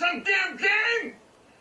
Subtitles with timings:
[0.00, 1.12] some damn game.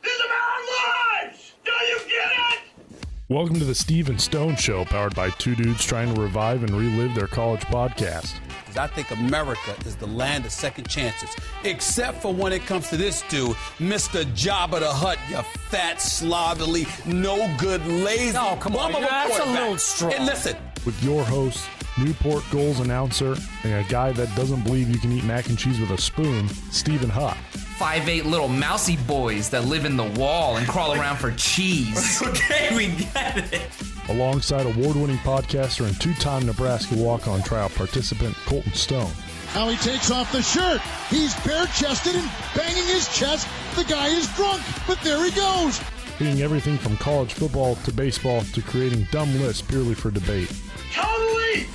[0.02, 1.56] This is about our lives.
[1.66, 3.06] Do you get it?
[3.28, 6.72] Welcome to the Steve and Stone Show, powered by two dudes trying to revive and
[6.72, 8.36] relive their college podcast.
[8.78, 12.98] I think America is the land of second chances, except for when it comes to
[12.98, 14.24] this dude, Mr.
[14.24, 18.38] Jabba the Hutt, you fat, slovenly, no good, lazy.
[18.38, 20.14] Oh, come on, that's a little strong.
[20.14, 21.68] And listen, With your host,
[22.04, 25.80] Newport Gulls announcer, and a guy that doesn't believe you can eat mac and cheese
[25.80, 27.36] with a spoon, Stephen Hutt.
[27.78, 32.22] Five eight little mousy boys that live in the wall and crawl around for cheese.
[32.26, 33.62] okay, we get it.
[34.10, 39.12] Alongside award winning podcaster and two time Nebraska walk on trial participant, Colton Stone.
[39.54, 40.82] Now he takes off the shirt.
[41.10, 43.48] He's bare chested and banging his chest.
[43.76, 45.80] The guy is drunk, but there he goes.
[46.18, 50.52] Hitting everything from college football to baseball to creating dumb lists purely for debate.
[50.94, 51.68] Totally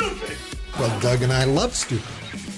[0.00, 0.36] stupid.
[0.78, 2.08] Well, Doug and I love stupid.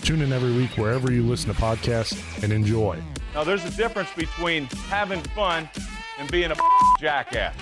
[0.03, 3.03] Tune in every week wherever you listen to podcasts and enjoy.
[3.35, 5.69] Now, there's a difference between having fun
[6.19, 6.57] and being a
[7.01, 7.57] jackass.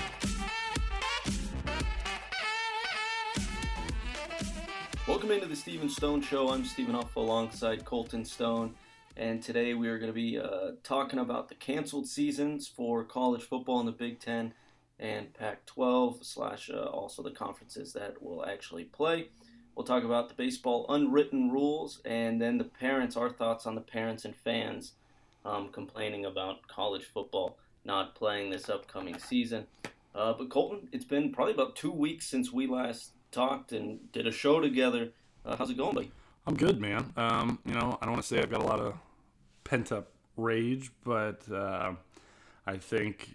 [5.09, 6.51] Welcome into the Stephen Stone Show.
[6.51, 8.75] I'm Stephen Huff alongside Colton Stone,
[9.17, 13.43] and today we are going to be uh, talking about the canceled seasons for college
[13.43, 14.53] football in the Big Ten
[14.99, 19.29] and Pac-12 slash uh, also the conferences that will actually play.
[19.81, 23.81] We'll talk about the baseball unwritten rules, and then the parents, our thoughts on the
[23.81, 24.93] parents and fans
[25.43, 27.57] um, complaining about college football
[27.87, 29.67] not playing this upcoming season.
[30.15, 34.27] Uh, but Colton, it's been probably about two weeks since we last talked and did
[34.27, 35.13] a show together.
[35.47, 36.13] Uh, how's it going, buddy?
[36.47, 37.15] I'm good, man.
[37.17, 38.93] Um, you know, I don't want to say I've got a lot of
[39.65, 41.95] pent up rage, but uh,
[42.67, 43.35] I think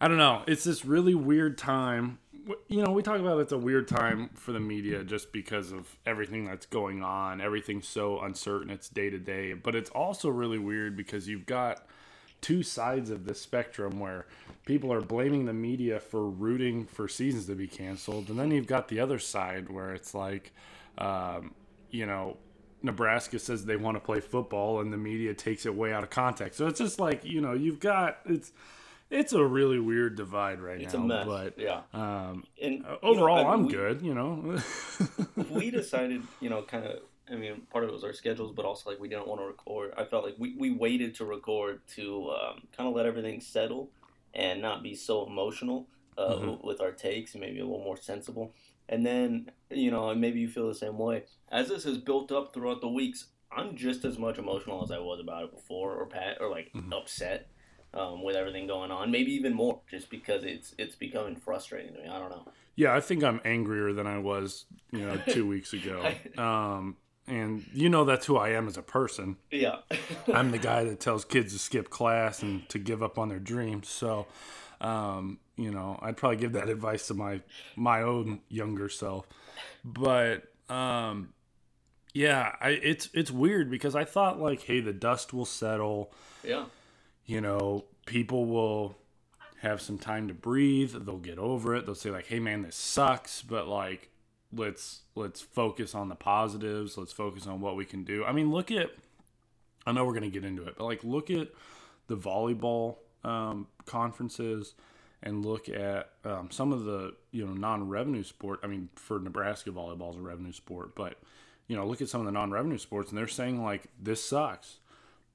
[0.00, 0.42] I don't know.
[0.46, 2.18] It's this really weird time.
[2.68, 5.96] You know, we talk about it's a weird time for the media just because of
[6.06, 7.40] everything that's going on.
[7.40, 8.70] Everything's so uncertain.
[8.70, 11.86] It's day to day, but it's also really weird because you've got
[12.40, 14.26] two sides of the spectrum where
[14.64, 18.68] people are blaming the media for rooting for seasons to be canceled, and then you've
[18.68, 20.52] got the other side where it's like,
[20.98, 21.52] um,
[21.90, 22.36] you know,
[22.82, 26.10] Nebraska says they want to play football, and the media takes it way out of
[26.10, 26.58] context.
[26.58, 28.52] So it's just like you know, you've got it's
[29.10, 31.00] it's a really weird divide right It's now.
[31.00, 31.26] a mess.
[31.26, 31.82] But yeah.
[31.92, 34.02] um, And you know, overall, I mean, I'm we- good.
[34.02, 34.58] You know.
[35.50, 37.00] we decided, you know, kind of.
[37.28, 39.46] I mean, part of it was our schedules, but also like we didn't want to
[39.46, 39.92] record.
[39.96, 43.90] I felt like we, we waited to record to um, kind of let everything settle
[44.32, 46.62] and not be so emotional uh, Mhm.
[46.64, 48.54] with our takes and maybe a little more sensible.
[48.88, 51.24] And then, you know, and maybe you feel the same way.
[51.50, 54.98] As this has built up throughout the weeks, I'm just as much emotional as I
[55.00, 56.92] was about it before, or pat, or like Mhm.
[56.96, 57.48] upset
[57.94, 59.10] um, with everything going on.
[59.10, 62.08] Maybe even more, just because it's it's becoming frustrating to me.
[62.08, 62.46] I don't know.
[62.74, 66.12] Yeah, I think I'm angrier than I was, you know, two weeks ago.
[66.36, 66.96] Um,
[67.26, 69.36] and you know that's who I am as a person.
[69.50, 69.78] Yeah.
[70.32, 73.38] I'm the guy that tells kids to skip class and to give up on their
[73.38, 73.88] dreams.
[73.88, 74.26] So,
[74.80, 77.40] um, you know, I'd probably give that advice to my
[77.74, 79.26] my own younger self.
[79.84, 81.32] But um,
[82.14, 86.12] yeah, I, it's it's weird because I thought like, hey, the dust will settle
[86.44, 86.66] yeah.
[87.26, 88.96] You know, people will
[89.60, 90.92] have some time to breathe.
[90.92, 91.86] They'll get over it.
[91.86, 94.10] They'll say like, "Hey, man, this sucks," but like,
[94.52, 96.96] let's let's focus on the positives.
[96.96, 98.24] Let's focus on what we can do.
[98.24, 98.90] I mean, look at.
[99.86, 101.48] I know we're gonna get into it, but like, look at
[102.08, 104.74] the volleyball um, conferences
[105.22, 108.60] and look at um, some of the you know non-revenue sport.
[108.62, 111.18] I mean, for Nebraska, volleyball is a revenue sport, but
[111.66, 114.78] you know, look at some of the non-revenue sports, and they're saying like, "This sucks."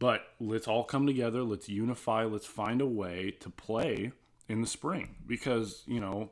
[0.01, 1.43] But let's all come together.
[1.43, 2.23] Let's unify.
[2.23, 4.11] Let's find a way to play
[4.49, 6.31] in the spring because you know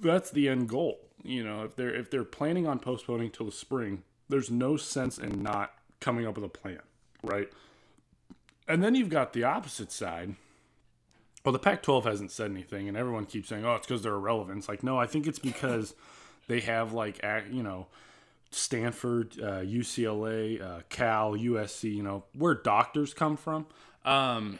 [0.00, 0.98] that's the end goal.
[1.22, 5.16] You know, if they're if they're planning on postponing till the spring, there's no sense
[5.16, 6.80] in not coming up with a plan,
[7.22, 7.48] right?
[8.66, 10.34] And then you've got the opposite side.
[11.44, 14.58] Well, the Pac-12 hasn't said anything, and everyone keeps saying, "Oh, it's because they're irrelevant."
[14.58, 15.94] It's like, no, I think it's because
[16.48, 17.86] they have like, you know,
[18.54, 23.66] Stanford, uh, UCLA, uh, Cal, USC, you know, where doctors come from.
[24.04, 24.58] Um,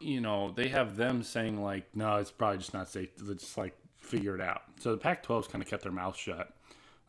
[0.00, 3.08] you know, they have them saying like, no, it's probably just not safe.
[3.20, 4.62] Let's just like figure it out.
[4.80, 6.52] So the Pac-12's kind of kept their mouth shut.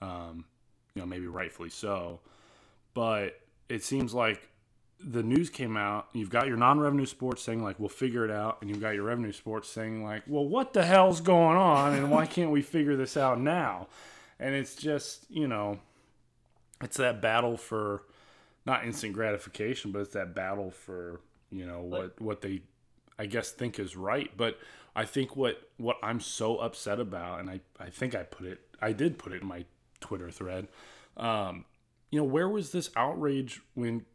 [0.01, 0.45] Um,
[0.95, 2.19] you know, maybe rightfully so,
[2.94, 3.39] but
[3.69, 4.48] it seems like
[5.00, 6.07] the news came out.
[6.13, 9.03] You've got your non-revenue sports saying like, we'll figure it out, and you've got your
[9.03, 12.95] revenue sports saying like, well, what the hell's going on, and why can't we figure
[12.95, 13.88] this out now?
[14.39, 15.80] And it's just, you know,
[16.83, 18.03] it's that battle for
[18.65, 21.19] not instant gratification, but it's that battle for
[21.51, 22.62] you know what what they
[23.18, 24.31] I guess think is right.
[24.35, 24.57] But
[24.95, 28.62] I think what what I'm so upset about, and I I think I put it
[28.81, 29.65] I did put it in my
[30.00, 30.68] Twitter thread.
[31.18, 31.65] Um,
[32.12, 34.06] you know, where was this outrage when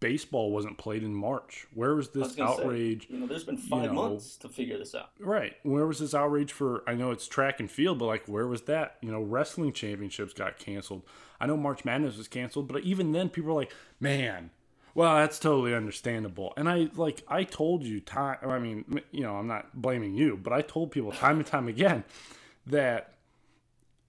[0.00, 1.66] baseball wasn't played in March?
[1.74, 3.06] Where was I was this say, outrage?
[3.08, 5.10] you know, there's been five know, months to figure this out.
[5.20, 5.54] Right.
[5.62, 6.82] Where was this outrage for?
[6.88, 8.96] I know it's track and field, but like, where was that?
[9.00, 11.02] You know, wrestling championships got canceled.
[11.40, 14.50] I know March Madness was canceled, but even then, people were like, "Man,
[14.94, 18.38] well, that's totally understandable." And I like, I told you time.
[18.42, 21.68] I mean, you know, I'm not blaming you, but I told people time and time
[21.68, 22.04] again
[22.66, 23.14] that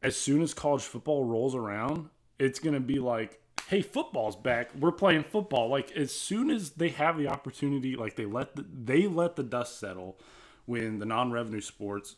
[0.01, 2.09] as soon as college football rolls around,
[2.39, 3.39] it's gonna be like,
[3.69, 4.73] "Hey, football's back.
[4.75, 8.65] We're playing football." Like as soon as they have the opportunity, like they let the,
[8.67, 10.17] they let the dust settle
[10.65, 12.15] when the non-revenue sports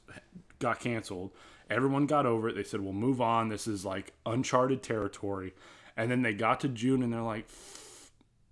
[0.59, 1.31] got canceled.
[1.69, 2.55] Everyone got over it.
[2.55, 3.49] They said, "We'll move on.
[3.49, 5.53] This is like uncharted territory."
[5.97, 7.47] And then they got to June and they're like,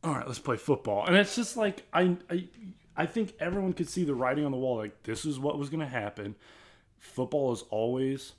[0.03, 2.47] "All right, let's play football." And it's just like I I
[2.97, 5.69] I think everyone could see the writing on the wall like this is what was
[5.69, 6.35] going to happen.
[6.97, 8.33] Football is always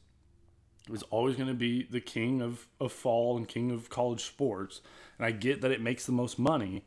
[0.92, 4.80] is always going to be the king of, of fall and king of college sports.
[5.18, 6.84] And I get that it makes the most money.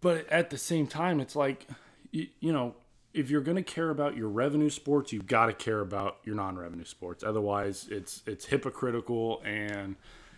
[0.00, 1.66] But at the same time, it's like,
[2.10, 2.74] you, you know,
[3.14, 6.34] if you're going to care about your revenue sports, you've got to care about your
[6.34, 7.22] non-revenue sports.
[7.22, 9.94] Otherwise, it's it's hypocritical and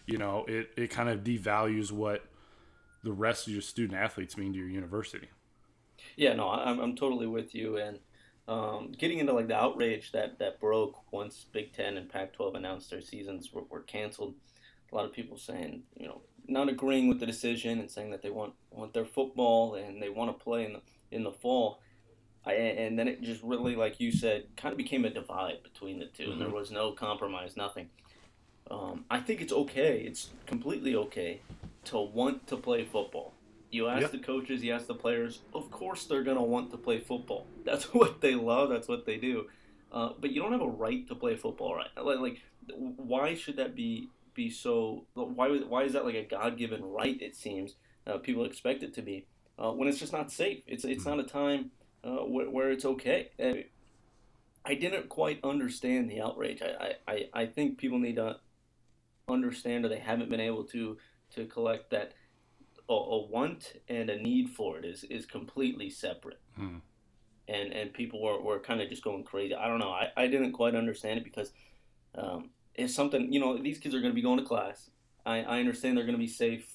[0.07, 2.23] you know it, it kind of devalues what
[3.03, 5.29] the rest of your student athletes mean to your university.
[6.17, 7.79] Yeah, no, I'm, I'm totally with you.
[7.79, 7.99] And
[8.48, 12.90] um, getting into like the outrage that, that broke once Big Ten and Pac-12 announced
[12.90, 14.34] their seasons were, were canceled.
[14.93, 18.22] A lot of people saying, you know, not agreeing with the decision and saying that
[18.22, 21.81] they want want their football and they want to play in the in the fall.
[22.44, 25.98] I, and then it just really, like you said, kind of became a divide between
[25.98, 27.90] the 2 and there was no compromise, nothing.
[28.70, 29.98] Um, I think it's okay.
[30.06, 31.40] It's completely okay
[31.87, 33.32] to want to play football.
[33.71, 34.11] You ask Yep.
[34.13, 35.43] the coaches, you ask the players.
[35.53, 37.47] Of course, they're gonna want to play football.
[37.65, 38.69] That's what they love.
[38.71, 39.49] That's what they do.
[39.93, 41.89] Uh, but you don't have a right to play football, right?
[42.03, 42.43] Like, like
[42.75, 45.07] why should that be be so?
[45.15, 47.21] Why why is that like a God given right?
[47.21, 47.75] It seems
[48.07, 49.27] uh, people expect it to be
[49.59, 50.63] uh, when it's just not safe.
[50.67, 51.71] It's it's not a time
[52.05, 53.31] uh, where, where it's okay.
[53.43, 53.63] Uh,
[54.65, 56.61] I didn't quite understand the outrage.
[56.61, 58.37] I, I, I, I think people need to
[59.29, 60.99] understand or they haven't been able to
[61.35, 62.13] to collect that
[62.88, 66.41] a, a want and a need for it is, is completely separate.
[66.56, 66.79] Hmm.
[67.49, 69.55] And and people were, were kind of just going crazy.
[69.55, 69.91] I don't know.
[69.91, 71.53] I, I didn't quite understand it because
[72.17, 74.91] um, it's something, you know, these kids are going to be going to class.
[75.25, 76.75] I, I understand they're going to be safe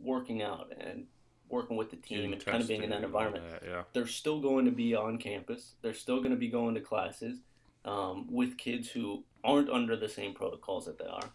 [0.00, 1.06] working out and
[1.48, 3.82] working with the team Getting and kind of being in that environment that, yeah.
[3.92, 5.74] they're still going to be on campus.
[5.82, 7.40] They're still going to be going to classes
[7.84, 11.30] um, with kids who aren't under the same protocols that they are.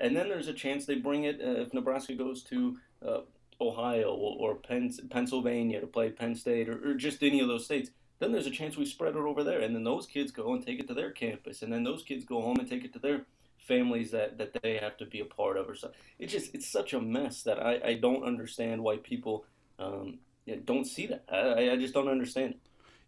[0.00, 3.20] And then there's a chance they bring it uh, if Nebraska goes to uh,
[3.60, 7.90] Ohio or, Penn, Pennsylvania to play Penn State or, or just any of those states.
[8.18, 10.64] Then there's a chance we spread it over there, and then those kids go and
[10.64, 12.98] take it to their campus, and then those kids go home and take it to
[12.98, 13.26] their
[13.58, 15.90] families that, that they have to be a part of or so.
[16.18, 19.46] It's just it's such a mess that I, I don't understand why people
[19.78, 20.18] um,
[20.64, 21.24] don't see that.
[21.30, 22.54] I, I just don't understand.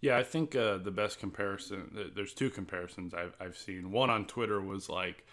[0.01, 2.11] Yeah, I think uh, the best comparison.
[2.15, 3.93] There's two comparisons I've I've seen.
[3.93, 5.27] One on Twitter was like,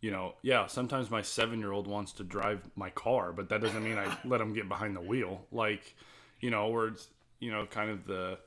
[0.00, 3.60] you know, yeah, sometimes my seven year old wants to drive my car, but that
[3.60, 5.46] doesn't mean I let him get behind the wheel.
[5.52, 5.94] Like,
[6.40, 7.08] you know, where it's
[7.38, 8.38] you know kind of the,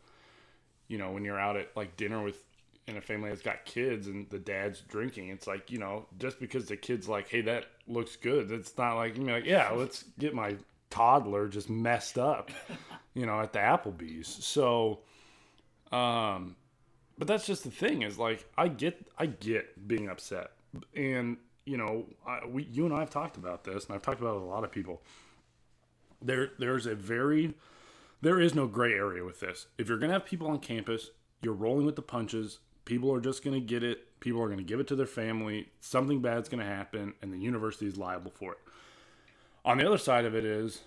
[0.88, 2.44] you know, when you're out at like dinner with
[2.88, 6.40] in a family that's got kids and the dad's drinking, it's like you know just
[6.40, 8.52] because the kid's like, hey, that looks good.
[8.52, 10.58] It's not like you know, like yeah, let's get my
[10.90, 12.50] toddler just messed up,
[13.14, 14.28] you know, at the Applebee's.
[14.28, 15.00] So.
[15.92, 16.56] Um,
[17.18, 20.52] but that's just the thing is like I get I get being upset,
[20.96, 24.20] and you know I, we you and I have talked about this, and I've talked
[24.20, 25.02] about it with a lot of people.
[26.22, 27.54] There there's a very
[28.22, 29.68] there is no gray area with this.
[29.78, 31.12] If you're gonna have people on campus,
[31.42, 32.60] you're rolling with the punches.
[32.86, 34.20] People are just gonna get it.
[34.20, 35.70] People are gonna give it to their family.
[35.80, 38.60] Something bad's gonna happen, and the university is liable for it.
[39.66, 40.82] On the other side of it is,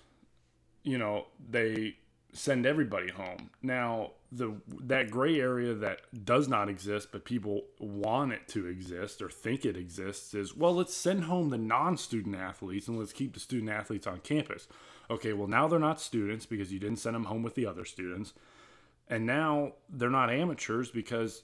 [0.83, 1.97] you know, they
[2.33, 3.49] send everybody home.
[3.61, 9.21] Now, the that gray area that does not exist but people want it to exist
[9.21, 13.33] or think it exists is well, let's send home the non-student athletes and let's keep
[13.33, 14.67] the student athletes on campus.
[15.09, 17.85] Okay, well now they're not students because you didn't send them home with the other
[17.85, 18.33] students.
[19.09, 21.43] And now they're not amateurs because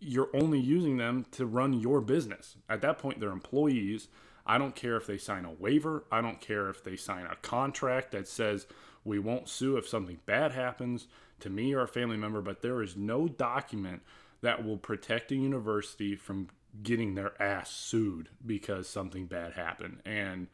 [0.00, 2.56] you're only using them to run your business.
[2.68, 4.08] At that point, they're employees.
[4.46, 6.04] I don't care if they sign a waiver.
[6.10, 8.66] I don't care if they sign a contract that says
[9.04, 11.06] we won't sue if something bad happens
[11.40, 14.02] to me or a family member, but there is no document
[14.42, 16.48] that will protect a university from
[16.82, 20.00] getting their ass sued because something bad happened.
[20.04, 20.48] And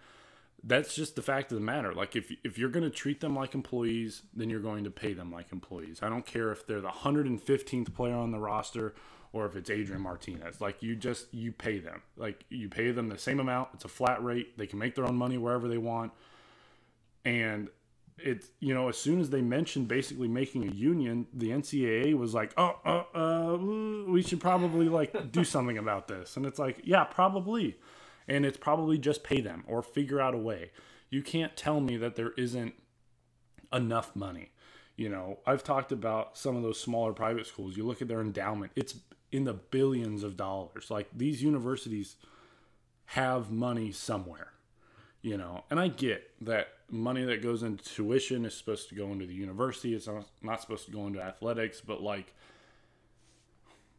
[0.65, 1.95] that's just the fact of the matter.
[1.95, 5.13] Like if if you're going to treat them like employees, then you're going to pay
[5.13, 6.01] them like employees.
[6.03, 8.95] I don't care if they're the 115th player on the roster
[9.33, 10.61] or if it's Adrian Martinez.
[10.61, 12.03] Like you just you pay them.
[12.17, 13.69] Like you pay them the same amount.
[13.75, 14.59] It's a flat rate.
[14.59, 16.13] They can make their own money wherever they want.
[17.25, 17.69] And
[18.19, 22.35] it's you know as soon as they mentioned basically making a union, the NCAA was
[22.35, 23.57] like, oh, uh, uh,
[24.09, 26.37] we should probably like do something about this.
[26.37, 27.77] And it's like, yeah, probably,
[28.27, 30.71] and it's probably just pay them or figure out a way.
[31.11, 32.75] You can't tell me that there isn't
[33.73, 34.51] enough money.
[34.97, 37.77] You know, I've talked about some of those smaller private schools.
[37.77, 38.95] You look at their endowment; it's
[39.31, 40.91] in the billions of dollars.
[40.91, 42.17] Like these universities
[43.11, 44.53] have money somewhere
[45.27, 49.09] you know and i get that money that goes into tuition is supposed to go
[49.09, 49.95] into the university.
[49.95, 52.33] It's not, not supposed to go into athletics but like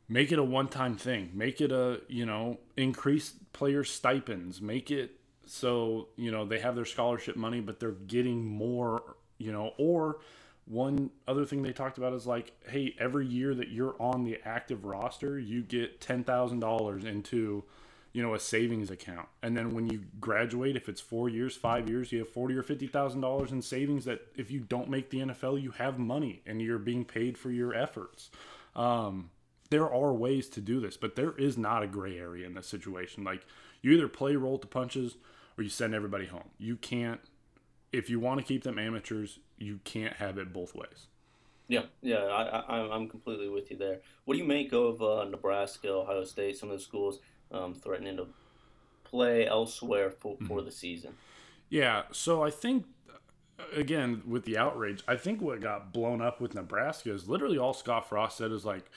[0.10, 1.32] make it a one-time thing.
[1.34, 4.62] Make it a you know increase player stipends.
[4.62, 9.51] Make it so you know they have their scholarship money but they're getting more you
[9.51, 9.74] know.
[9.77, 10.20] Or
[10.65, 14.38] one other thing they talked about is like hey every year that you're on the
[14.44, 17.63] active roster you get $10000 into
[18.17, 19.27] you know a savings account.
[19.43, 22.63] And then when you graduate if it's four years five years you have 40 or
[22.63, 26.41] 50 thousand dollars in savings that if you don't make the nfl you have money
[26.47, 28.31] and you're being paid for your efforts.
[28.75, 29.29] Um,
[29.69, 32.65] there are ways to do this but there is not a gray area in this
[32.65, 33.24] situation.
[33.24, 33.45] Like
[33.83, 35.17] you either play roll to punches
[35.55, 36.50] or you send everybody home.
[36.57, 37.21] You can't
[37.91, 41.05] if you want to keep them amateurs you can't have it both ways.
[41.67, 44.00] Yeah, yeah, I, I, I'm completely with you there.
[44.25, 47.19] What do you make of uh, Nebraska, Ohio State, some of the schools
[47.51, 48.27] um, threatening to
[49.04, 51.13] play elsewhere for, for the season?
[51.70, 52.86] Yeah, so I think
[53.75, 57.74] again with the outrage, I think what got blown up with Nebraska is literally all
[57.74, 58.89] Scott Frost said is like,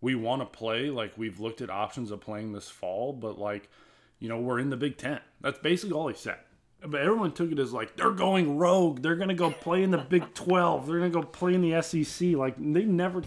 [0.00, 3.68] we want to play, like we've looked at options of playing this fall, but like,
[4.18, 5.20] you know, we're in the Big Ten.
[5.40, 6.38] That's basically all he said.
[6.84, 9.02] But everyone took it as like they're going rogue.
[9.02, 10.86] They're gonna go play in the Big Twelve.
[10.86, 12.32] They're gonna go play in the SEC.
[12.32, 13.22] Like they never.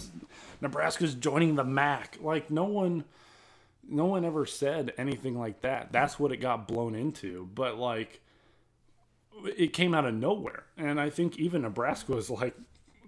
[0.62, 2.18] Nebraska's joining the MAC.
[2.22, 3.06] Like no one
[3.90, 5.92] no one ever said anything like that.
[5.92, 7.50] That's what it got blown into.
[7.54, 8.22] But like
[9.58, 10.66] it came out of nowhere.
[10.78, 12.56] And I think even Nebraska was like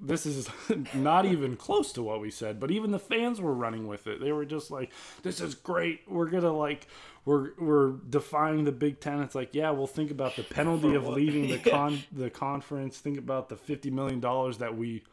[0.01, 0.50] this is
[0.93, 4.19] not even close to what we said, but even the fans were running with it.
[4.19, 6.01] They were just like, "This is great.
[6.07, 6.88] We're gonna like,
[7.23, 11.07] we're we're defying the Big Ten." It's like, yeah, well, think about the penalty of
[11.07, 12.97] leaving the con the conference.
[12.97, 15.03] Think about the fifty million dollars that we,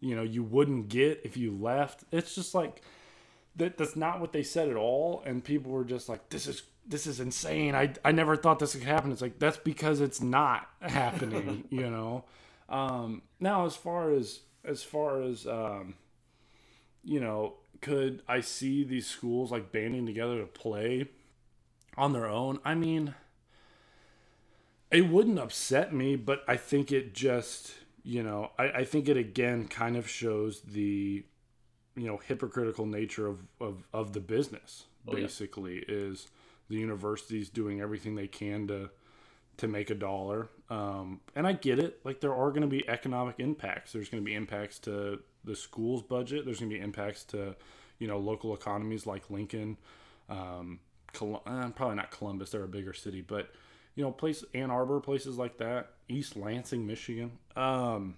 [0.00, 2.04] you know, you wouldn't get if you left.
[2.12, 2.82] It's just like
[3.56, 5.22] that that's not what they said at all.
[5.26, 7.74] And people were just like this is this is insane.
[7.74, 9.12] I i never thought this could happen.
[9.12, 12.24] It's like that's because it's not happening you know?
[12.68, 15.94] Um now as far as as far as um
[17.02, 21.08] you know could i see these schools like banding together to play
[21.96, 22.60] on their own?
[22.64, 23.14] I mean
[24.90, 29.16] it wouldn't upset me but i think it just you know i, I think it
[29.16, 31.24] again kind of shows the
[32.00, 35.84] you know hypocritical nature of of, of the business oh, basically yeah.
[35.88, 36.28] is
[36.68, 38.90] the universities doing everything they can to
[39.56, 40.48] to make a dollar.
[40.70, 42.00] Um, and i get it.
[42.04, 43.92] Like there are going to be economic impacts.
[43.92, 46.44] There's going to be impacts to the school's budget.
[46.44, 47.56] There's going to be impacts to
[48.00, 49.76] you know local economies like lincoln
[50.28, 50.80] um,
[51.12, 53.52] Col- uh, probably not columbus they're a bigger city but
[53.94, 58.16] you know place ann arbor places like that east lansing michigan um,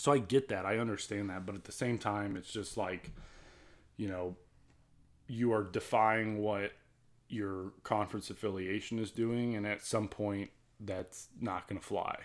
[0.00, 0.64] so I get that.
[0.64, 1.44] I understand that.
[1.44, 3.12] But at the same time, it's just like,
[3.98, 4.34] you know,
[5.26, 6.72] you are defying what
[7.28, 9.56] your conference affiliation is doing.
[9.56, 12.16] And at some point, that's not going to fly.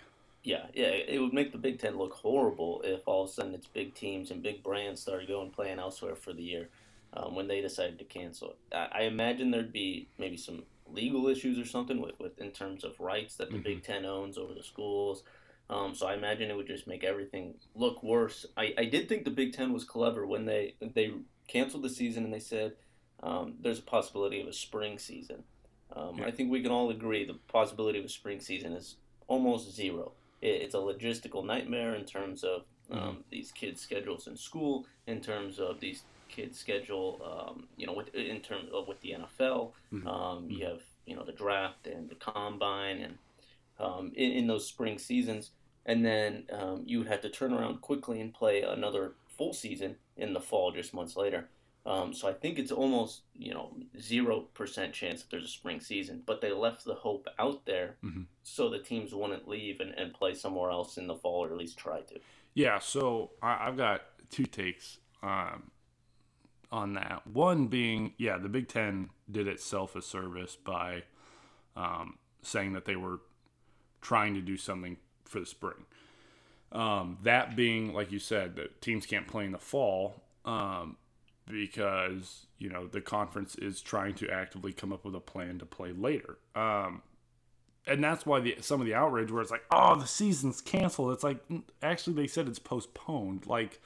[0.41, 3.53] Yeah, yeah, it would make the Big Ten look horrible if all of a sudden
[3.53, 6.69] its big teams and big brands started going playing elsewhere for the year
[7.13, 8.57] um, when they decided to cancel it.
[8.73, 12.85] I, I, imagine there'd be maybe some legal issues or something with, with in terms
[12.85, 13.63] of rights that the mm-hmm.
[13.63, 15.23] Big Ten owns over the schools.
[15.69, 18.45] Um, so I imagine it would just make everything look worse.
[18.55, 21.11] I, I did think the Big Ten was clever when they they
[21.47, 22.73] canceled the season and they said
[23.23, 25.43] um, there's a possibility of a spring season.
[25.95, 26.25] Um, yeah.
[26.25, 30.11] I think we can all agree the possibility of a spring season is almost zero.
[30.41, 33.19] It, it's a logistical nightmare in terms of um, mm-hmm.
[33.31, 38.13] these kids' schedules in school, in terms of these kids' schedule, um, you know, with
[38.13, 39.71] in terms of with the NFL.
[39.93, 40.07] Mm-hmm.
[40.07, 43.17] Um, you have you know the draft and the combine and
[43.79, 45.51] um, in, in, those spring seasons,
[45.85, 49.95] and then um, you would have to turn around quickly and play another full season
[50.17, 51.49] in the fall just months later.
[51.85, 55.79] Um, so I think it's almost you know zero percent chance that there's a spring
[55.79, 58.23] season, but they left the hope out there mm-hmm.
[58.43, 61.57] so the teams wouldn't leave and, and play somewhere else in the fall or at
[61.57, 62.19] least try to.
[62.55, 64.01] Yeah, so I, have got
[64.31, 65.71] two takes um,
[66.71, 67.27] on that.
[67.27, 71.03] One being, yeah, the Big Ten did itself a service by
[71.75, 73.19] um, saying that they were
[74.05, 75.85] trying to do something for the spring.
[76.71, 80.97] Um, that being, like you said, that teams can't play in the fall um,
[81.47, 85.65] because you know the conference is trying to actively come up with a plan to
[85.65, 86.37] play later.
[86.55, 87.01] Um,
[87.87, 91.11] and that's why the some of the outrage where it's like, oh, the season's canceled.
[91.13, 91.39] It's like
[91.81, 93.47] actually they said it's postponed.
[93.47, 93.81] Like,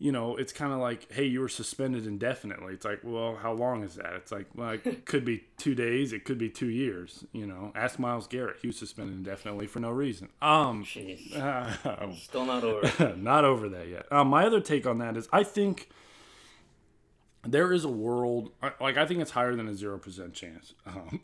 [0.00, 2.72] you know, it's kind of like, hey, you were suspended indefinitely.
[2.72, 4.12] It's like, well, how long is that?
[4.14, 7.24] It's like, well, it could be two days, it could be two years.
[7.32, 8.58] You know, ask Myles Garrett.
[8.62, 10.28] He was suspended indefinitely for no reason.
[10.40, 10.86] Um,
[11.34, 11.72] uh,
[12.16, 13.16] Still not over.
[13.16, 14.06] not over that yet.
[14.12, 15.88] Um, my other take on that is, I think
[17.46, 18.50] there is a world
[18.80, 21.20] like I think it's higher than a zero percent chance um,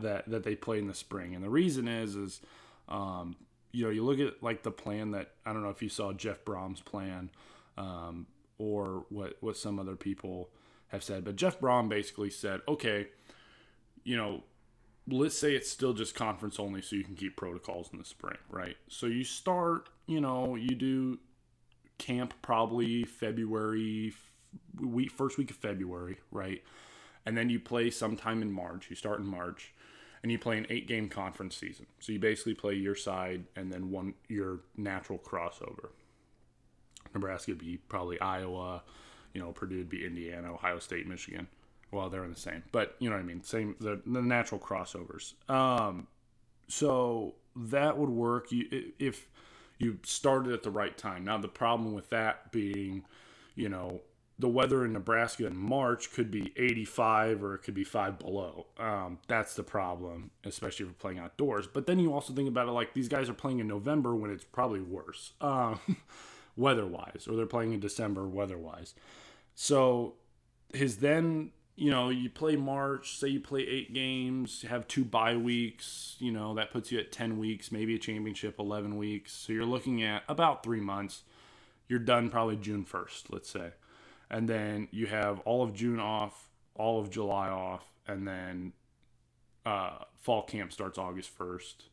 [0.00, 2.40] that that they play in the spring, and the reason is is
[2.88, 3.36] um,
[3.72, 6.12] you know you look at like the plan that I don't know if you saw
[6.12, 7.30] Jeff Brohm's plan
[7.80, 8.26] um,
[8.58, 10.50] or what what some other people
[10.88, 13.08] have said, but Jeff Brohm basically said, okay,
[14.04, 14.42] you know.
[15.08, 18.36] Let's say it's still just conference only, so you can keep protocols in the spring,
[18.48, 18.76] right?
[18.86, 21.18] So you start, you know, you do
[21.98, 24.12] camp probably February
[24.78, 26.62] week first week of February, right?
[27.26, 28.88] And then you play sometime in March.
[28.88, 29.72] You start in March,
[30.22, 31.86] and you play an eight game conference season.
[31.98, 35.88] So you basically play your side and then one your natural crossover.
[37.14, 38.82] Nebraska would be probably Iowa,
[39.34, 41.48] you know, Purdue would be Indiana, Ohio State, Michigan.
[41.92, 43.42] Well, they're in the same, but you know what I mean.
[43.42, 45.34] Same the, the natural crossovers.
[45.50, 46.06] Um,
[46.68, 48.48] so that would work.
[48.50, 49.26] If
[49.80, 51.24] you started at the right time.
[51.24, 53.04] Now the problem with that being,
[53.56, 54.02] you know,
[54.38, 58.66] the weather in Nebraska in March could be 85 or it could be five below.
[58.78, 61.66] Um, that's the problem, especially if you're playing outdoors.
[61.66, 64.30] But then you also think about it like these guys are playing in November when
[64.30, 65.80] it's probably worse um,
[66.56, 68.94] weather wise, or they're playing in December weather wise.
[69.54, 70.14] So
[70.72, 75.36] his then, you know, you play March, say you play eight games, have two bye
[75.36, 79.32] weeks, you know, that puts you at 10 weeks, maybe a championship, 11 weeks.
[79.32, 81.22] So you're looking at about three months.
[81.88, 83.72] You're done probably June 1st, let's say
[84.30, 88.72] and then you have all of June off, all of July off, and then
[89.66, 91.88] uh, fall camp starts August first,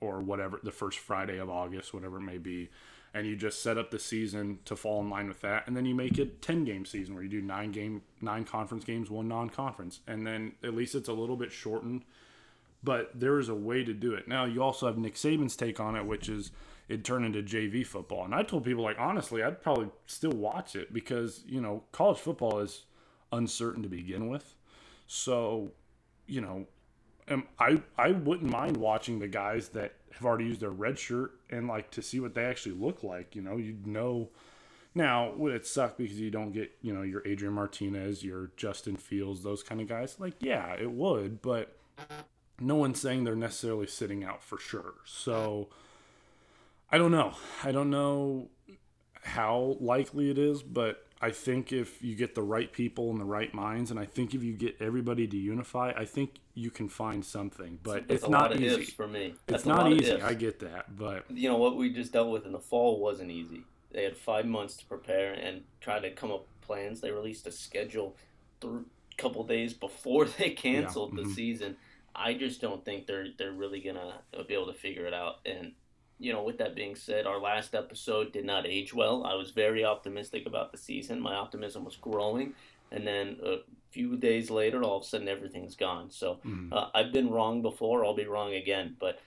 [0.00, 2.70] or whatever the first Friday of August, whatever it may be,
[3.12, 5.84] and you just set up the season to fall in line with that, and then
[5.84, 9.28] you make it ten game season where you do nine game, nine conference games, one
[9.28, 12.04] non conference, and then at least it's a little bit shortened.
[12.82, 14.26] But there is a way to do it.
[14.26, 16.50] Now you also have Nick Saban's take on it, which is
[16.88, 18.24] it turned into JV football.
[18.24, 22.18] And I told people like honestly, I'd probably still watch it because, you know, college
[22.18, 22.84] football is
[23.32, 24.54] uncertain to begin with.
[25.06, 25.70] So,
[26.26, 26.66] you know,
[27.58, 31.68] I I wouldn't mind watching the guys that have already used their red shirt and
[31.68, 33.34] like to see what they actually look like.
[33.34, 34.30] You know, you'd know.
[34.94, 38.96] Now, would it suck because you don't get you know your Adrian Martinez, your Justin
[38.96, 40.16] Fields, those kind of guys?
[40.18, 41.76] Like, yeah, it would, but
[42.58, 44.94] no one's saying they're necessarily sitting out for sure.
[45.04, 45.68] So.
[46.92, 47.34] I don't know.
[47.62, 48.48] I don't know
[49.22, 53.26] how likely it is, but I think if you get the right people and the
[53.26, 56.88] right minds, and I think if you get everybody to unify, I think you can
[56.88, 57.78] find something.
[57.82, 59.26] But it's a lot not of easy for me.
[59.26, 60.20] It's That's a not easy.
[60.20, 63.30] I get that, but you know what we just dealt with in the fall wasn't
[63.30, 63.64] easy.
[63.92, 67.00] They had five months to prepare and try to come up with plans.
[67.00, 68.16] They released a schedule
[68.62, 68.78] a
[69.18, 71.34] couple days before they canceled the mhm.
[71.34, 71.76] season.
[72.14, 75.40] I just don't think they're they're really gonna be able to figure it out.
[75.44, 75.72] And
[76.20, 79.24] you know, with that being said, our last episode did not age well.
[79.24, 81.18] I was very optimistic about the season.
[81.18, 82.52] My optimism was growing,
[82.92, 83.56] and then a
[83.90, 86.10] few days later, all of a sudden, everything's gone.
[86.10, 86.72] So Mhm.
[86.72, 88.04] uh, I've been wrong before.
[88.04, 88.96] I'll be wrong again.
[89.00, 89.18] But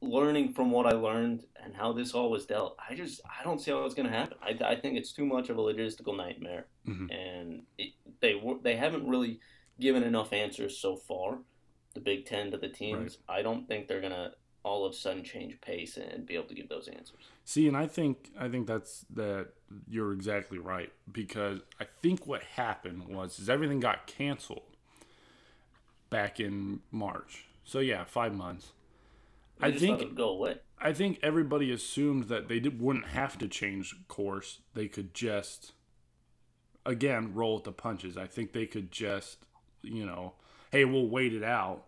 [0.00, 3.60] learning from what I learned and how this all was dealt, I just I don't
[3.60, 4.36] see how it's going to happen.
[4.42, 7.14] I, I think it's too much of a logistical nightmare, Mhm.
[7.14, 9.38] and it, they were- they haven't really
[9.78, 11.38] given enough answers so far.
[11.94, 13.18] The Big Ten to the teams.
[13.28, 16.54] I don't think they're gonna all of a sudden change pace and be able to
[16.54, 17.24] give those answers.
[17.44, 19.48] See, and I think I think that's that
[19.88, 24.76] you're exactly right because I think what happened was is everything got canceled
[26.10, 27.46] back in March.
[27.64, 28.72] So yeah, five months.
[29.60, 30.56] I thought think it'd go away.
[30.80, 34.58] I think everybody assumed that they did, wouldn't have to change course.
[34.74, 35.72] They could just
[36.84, 38.16] again roll with the punches.
[38.16, 39.38] I think they could just
[39.82, 40.34] you know,
[40.70, 41.84] hey, we'll wait it out.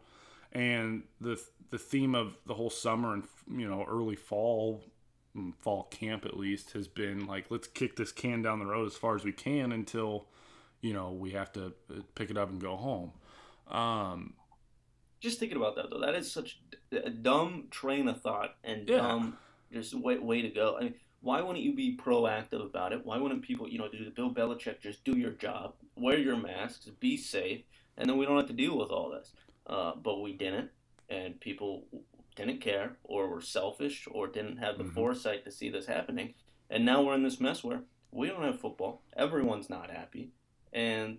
[0.53, 4.85] And the the theme of the whole summer and you know early fall
[5.37, 8.87] mm, fall camp at least has been like let's kick this can down the road
[8.87, 10.27] as far as we can until
[10.81, 13.13] you know we have to uh, pick it up and go home.
[13.69, 14.35] Um,
[15.21, 16.61] Just thinking about that though, that is such
[16.93, 18.99] a dumb train of thought and Yeah.
[18.99, 19.39] dumb
[19.73, 20.77] just way way to go.
[20.79, 23.05] I mean, why wouldn't you be proactive about it?
[23.05, 26.37] Why wouldn't people, you know, do the Bill Belichick just do your job, wear your
[26.37, 27.63] masks, be safe,
[27.97, 29.33] and then we don't have to deal with all this.
[29.67, 30.71] Uh, but we didn't,
[31.09, 31.87] and people
[32.37, 34.95] didn't care, or were selfish, or didn't have the Mhm.
[34.95, 36.35] foresight to see this happening.
[36.71, 39.03] And now we're in this mess where we don't have football.
[39.17, 40.31] Everyone's not happy,
[40.73, 41.19] and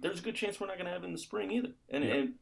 [0.00, 1.72] there's a good chance we're not going to have it in the spring either.
[1.88, 2.14] And, Yeah.
[2.14, 2.38] and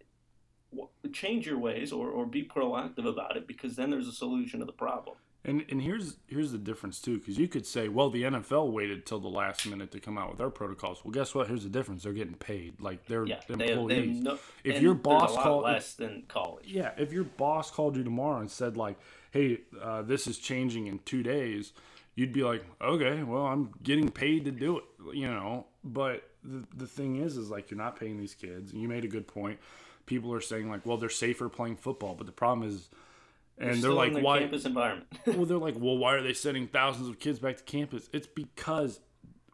[0.72, 4.60] w- change your ways or, or be proactive about it because then there's a solution
[4.60, 5.16] to the problem.
[5.46, 9.04] And and here's here's the difference too, because you could say, well, the NFL waited
[9.04, 11.04] till the last minute to come out with their protocols.
[11.04, 11.48] Well, guess what?
[11.48, 12.80] Here's the difference: they're getting paid.
[12.80, 13.88] Like they're Yeah, employees.
[13.88, 16.64] they have no, if your boss a lot called, less than college.
[16.66, 18.96] yeah, if your boss called you tomorrow and said like,
[19.32, 21.74] hey, uh, this is changing in two days,
[22.14, 25.66] you'd be like, okay, well, I'm getting paid to do it, you know.
[25.84, 28.72] But the the thing is, is like you're not paying these kids.
[28.72, 29.58] And you made a good point.
[30.06, 32.88] People are saying like, well, they're safer playing football, but the problem is.
[33.58, 34.40] And they're like, why?
[34.40, 35.06] campus environment.
[35.26, 38.08] well, they're like, well, why are they sending thousands of kids back to campus?
[38.12, 39.00] It's because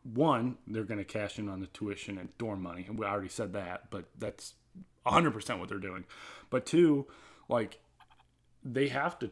[0.02, 3.28] one, they're going to cash in on the tuition and dorm money, and we already
[3.28, 4.54] said that, but that's
[5.06, 6.04] 100% what they're doing.
[6.48, 7.06] But two,
[7.48, 7.78] like,
[8.64, 9.30] they have to.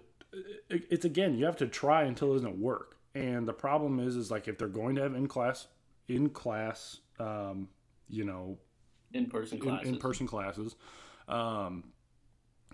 [0.68, 4.30] It's again, you have to try until it doesn't work, and the problem is, is
[4.30, 5.66] like if they're going to have in class,
[6.06, 7.68] in class, um,
[8.08, 8.58] you know,
[9.12, 9.88] in person classes.
[9.88, 10.76] in person classes.
[11.28, 11.84] Um,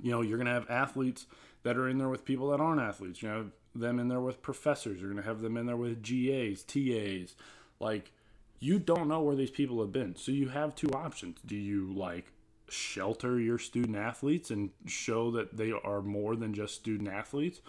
[0.03, 1.27] you know, you're going to have athletes
[1.65, 3.23] that are in there with people that aren't athletes.
[3.23, 5.01] You have them in there with professors.
[5.01, 7.35] You're going to have them in there with GAs, TAs.
[7.81, 8.13] Like,
[8.61, 10.15] you don't know where these people have been.
[10.15, 11.39] So you have two options.
[11.45, 12.27] Do you, like,
[12.69, 17.61] shelter your student athletes and show that they are more than just student athletes?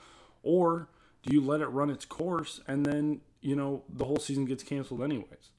[0.44, 0.90] Or
[1.24, 4.64] do you let it run its course and then, you know, the whole season gets
[4.64, 5.50] canceled anyways?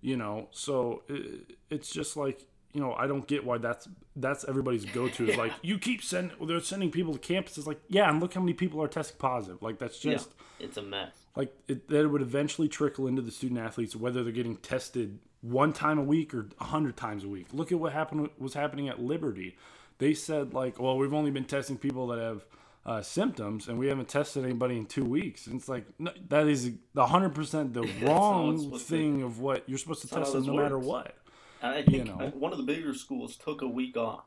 [0.00, 2.46] You know, so it, it's just like
[2.76, 5.30] you know, I don't get why that's that's everybody's go to.
[5.30, 7.56] Is like you keep sending they're sending people to campus.
[7.56, 9.62] It's like yeah, and look how many people are testing positive.
[9.62, 11.14] Like that's just yeah, it's a mess.
[11.34, 15.72] like it, that would eventually trickle into the student athletes whether they're getting tested one
[15.72, 17.46] time a week or a hundred times a week.
[17.52, 19.56] Look at what happened was happening at Liberty.
[19.98, 22.44] They said like, well, we've only been testing people that have
[22.84, 25.46] uh, symptoms, and we haven't tested anybody in two weeks.
[25.46, 29.78] And it's like no, that is the hundred percent the wrong thing of what you're
[29.78, 30.62] supposed to test them no works.
[30.62, 31.16] matter what.
[31.62, 32.32] I think you know.
[32.34, 34.26] one of the bigger schools took a week off.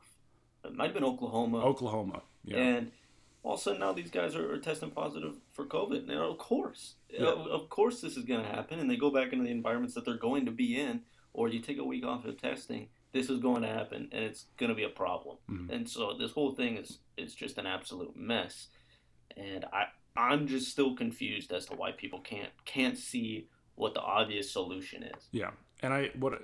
[0.64, 1.58] It might have been Oklahoma.
[1.58, 2.58] Oklahoma, yeah.
[2.58, 2.92] And
[3.42, 6.06] all of a sudden now these guys are, are testing positive for COVID.
[6.06, 7.26] Now, of course, yeah.
[7.26, 9.94] of, of course this is going to happen, and they go back into the environments
[9.94, 12.88] that they're going to be in, or you take a week off of testing.
[13.12, 15.38] This is going to happen, and it's going to be a problem.
[15.50, 15.72] Mm-hmm.
[15.72, 18.68] And so this whole thing is is just an absolute mess.
[19.36, 24.00] And I I'm just still confused as to why people can't can't see what the
[24.00, 25.28] obvious solution is.
[25.32, 25.50] Yeah,
[25.82, 26.34] and I what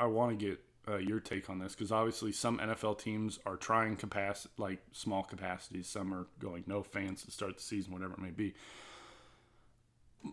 [0.00, 3.56] I want to get uh, your take on this because obviously some NFL teams are
[3.56, 5.86] trying capacity, like small capacities.
[5.86, 8.54] Some are going no fans to start the season, whatever it may be.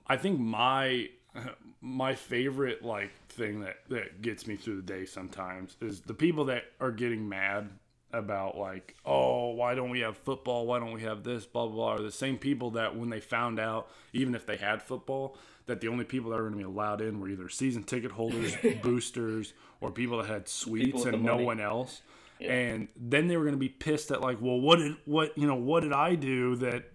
[0.07, 1.09] I think my
[1.81, 6.45] my favorite like thing that that gets me through the day sometimes is the people
[6.45, 7.69] that are getting mad
[8.13, 11.75] about like oh why don't we have football why don't we have this blah blah
[11.75, 15.37] blah are the same people that when they found out even if they had football
[15.67, 18.11] that the only people that were going to be allowed in were either season ticket
[18.11, 22.01] holders boosters or people that had suites and no one else
[22.39, 22.51] yeah.
[22.51, 25.47] and then they were going to be pissed at like well what did what you
[25.47, 26.91] know what did i do that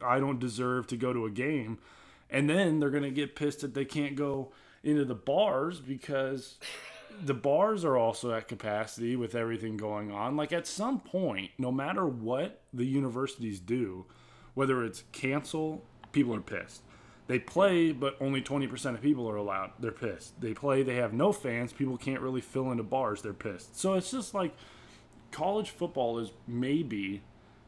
[0.00, 1.78] i don't deserve to go to a game
[2.30, 4.52] and then they're going to get pissed that they can't go
[4.82, 6.58] into the bars because
[7.22, 10.36] the bars are also at capacity with everything going on.
[10.36, 14.06] Like at some point, no matter what the universities do,
[14.54, 16.82] whether it's cancel, people are pissed.
[17.30, 19.70] They play, but only 20% of people are allowed.
[19.78, 20.40] They're pissed.
[20.40, 21.72] They play, they have no fans.
[21.72, 23.22] People can't really fill into bars.
[23.22, 23.78] They're pissed.
[23.78, 24.52] So it's just like
[25.30, 27.22] college football is maybe,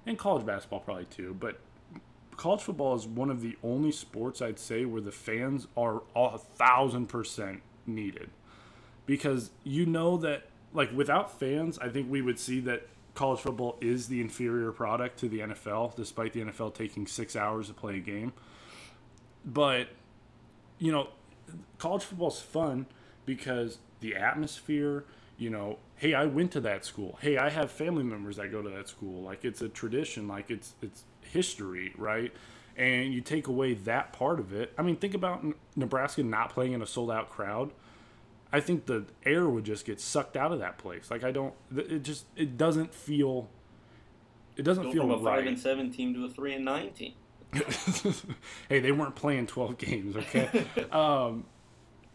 [0.05, 1.61] and college basketball probably too, but
[2.37, 6.39] college football is one of the only sports I'd say where the fans are a
[6.39, 8.31] thousand percent needed
[9.07, 13.79] because you know that like without fans, I think we would see that college football
[13.81, 17.99] is the inferior product to the NFL, despite the NFL taking six hours to play
[17.99, 18.33] a game.
[19.45, 19.89] But
[20.79, 21.09] you know,
[21.79, 22.87] college football's fun
[23.27, 25.05] because the atmosphere.
[25.39, 27.19] You know, hey, I went to that school.
[27.21, 29.23] Hey, I have family members that go to that school.
[29.23, 30.29] Like it's a tradition.
[30.29, 32.33] Like it's it's history, right?
[32.77, 34.73] And you take away that part of it.
[34.79, 37.73] I mean, think about Nebraska not playing in a sold out crowd
[38.53, 41.11] I think the air would just get sucked out of that place.
[41.11, 43.49] Like I don't, it just it doesn't feel,
[44.57, 45.39] it doesn't Go feel from a right.
[45.39, 47.15] five and seven team to a three and nine team.
[48.69, 50.65] hey, they weren't playing twelve games, okay?
[50.93, 51.45] um,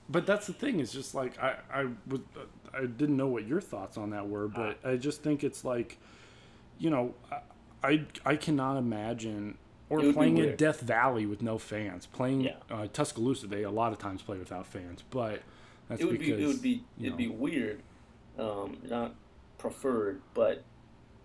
[0.10, 0.80] but that's the thing.
[0.80, 2.22] Is just like I I was
[2.74, 5.98] I didn't know what your thoughts on that were, but I just think it's like,
[6.80, 7.14] you know,
[7.84, 9.58] I I cannot imagine
[9.90, 12.06] or playing in Death Valley with no fans.
[12.06, 12.56] Playing yeah.
[12.70, 15.42] uh, Tuscaloosa, they a lot of times play without fans, but
[15.88, 17.18] that's it would because, be it would be it'd know.
[17.18, 17.82] be weird,
[18.38, 19.16] um, not
[19.58, 20.64] preferred, but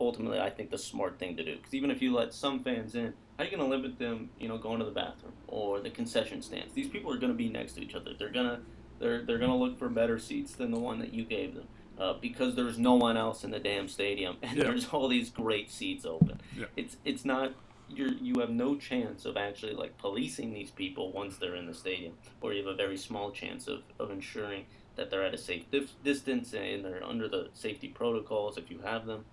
[0.00, 1.56] ultimately I think the smart thing to do.
[1.56, 4.30] Because even if you let some fans in, how are you going to limit them?
[4.38, 6.72] You know, going to the bathroom or the concession stands.
[6.74, 8.12] These people are going to be next to each other.
[8.18, 8.60] They're gonna
[8.98, 11.66] they're they're gonna look for better seats than the one that you gave them.
[11.98, 14.64] uh, because there's no one else in the damn stadium and Yeah.
[14.64, 16.40] there's all these great seats open.
[16.56, 16.66] Yeah.
[16.76, 17.52] It's it's not
[17.88, 21.74] you're you have no chance of actually like policing these people once they're in the
[21.74, 24.64] stadium, or you have a very small chance of, of ensuring
[24.96, 28.78] that they're at a safe dif- distance and they're under the safety protocols if you
[28.84, 29.24] have them.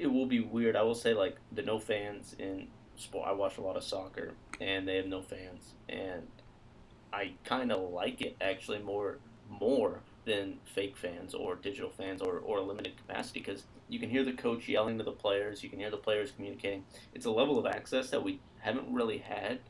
[0.00, 0.76] It will be weird.
[0.76, 3.28] I will say like the no fans in sport.
[3.28, 6.26] I watch a lot of soccer and they have no fans, and
[7.12, 12.38] I kind of like it actually more more than fake fans or digital fans or,
[12.38, 15.68] or a limited capacity because you can hear the coach yelling to the players, you
[15.68, 16.84] can hear the players communicating.
[17.14, 19.60] It's a level of access that we haven't really had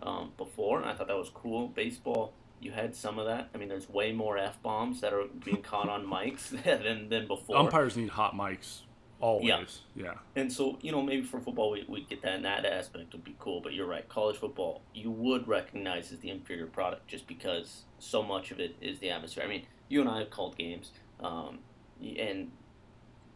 [0.00, 1.68] um, before, and I thought that was cool.
[1.68, 3.48] Baseball, you had some of that.
[3.54, 7.26] I mean, there's way more f bombs that are being caught on mics than than
[7.26, 7.56] before.
[7.56, 8.82] Umpires need hot mics
[9.20, 9.80] always.
[9.94, 10.14] Yeah.
[10.36, 13.24] And so, you know, maybe for football, we, we get that, and that aspect would
[13.24, 13.60] be cool.
[13.60, 18.22] But you're right, college football, you would recognize as the inferior product just because so
[18.22, 19.44] much of it is the atmosphere.
[19.44, 21.60] I mean, you and I have called games, um,
[22.00, 22.50] and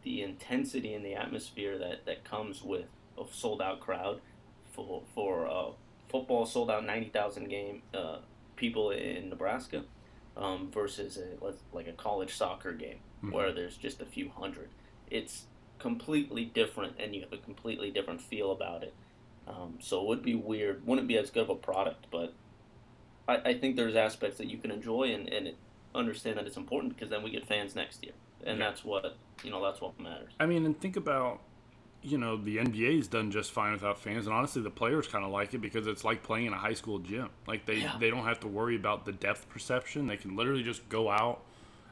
[0.02, 2.86] the intensity and the atmosphere that, that comes with
[3.18, 4.20] a sold out crowd
[4.72, 5.70] for for uh,
[6.08, 8.18] football sold out ninety thousand game uh,
[8.56, 9.82] people in Nebraska
[10.36, 12.98] um, versus a, like a college soccer game
[13.32, 14.68] where there's just a few hundred.
[15.10, 15.46] It's
[15.78, 18.94] completely different, and you have a completely different feel about it.
[19.46, 20.86] Um, so it would be weird.
[20.86, 22.34] Wouldn't be as good of a product, but
[23.26, 25.54] I, I think there's aspects that you can enjoy and, and
[25.94, 28.12] understand that it's important because then we get fans next year,
[28.44, 29.62] and that's what you know.
[29.62, 30.32] That's what matters.
[30.38, 31.40] I mean, and think about,
[32.02, 35.30] you know, the NBA's done just fine without fans, and honestly, the players kind of
[35.30, 37.30] like it because it's like playing in a high school gym.
[37.46, 37.96] Like they Yeah.
[37.98, 40.06] they don't have to worry about the depth perception.
[40.06, 41.42] They can literally just go out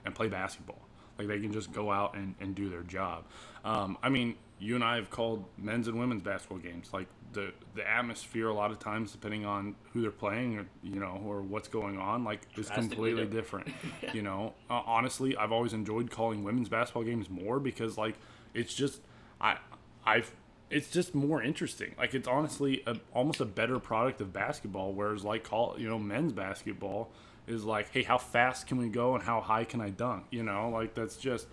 [0.04, 0.85] and play basketball.
[1.18, 3.24] Like they can just go out and, and do their job.
[3.64, 6.90] Um, I mean, you and I have called men's and women's basketball games.
[6.92, 11.00] Like the the atmosphere, a lot of times, depending on who they're playing, or you
[11.00, 13.66] know, or what's going on, like is completely different.
[13.66, 14.14] different.
[14.14, 18.14] You know, uh, honestly, I've always enjoyed calling women's basketball games more because like
[18.54, 19.00] it's just
[19.40, 19.58] I
[20.04, 20.32] I've
[20.70, 21.94] it's just more interesting.
[21.98, 24.92] Like it's honestly a, almost a better product of basketball.
[24.92, 27.10] Whereas like call you know men's basketball
[27.46, 30.24] is like, hey, how fast can we go and how high can I dunk?
[30.30, 31.46] You know, like that's just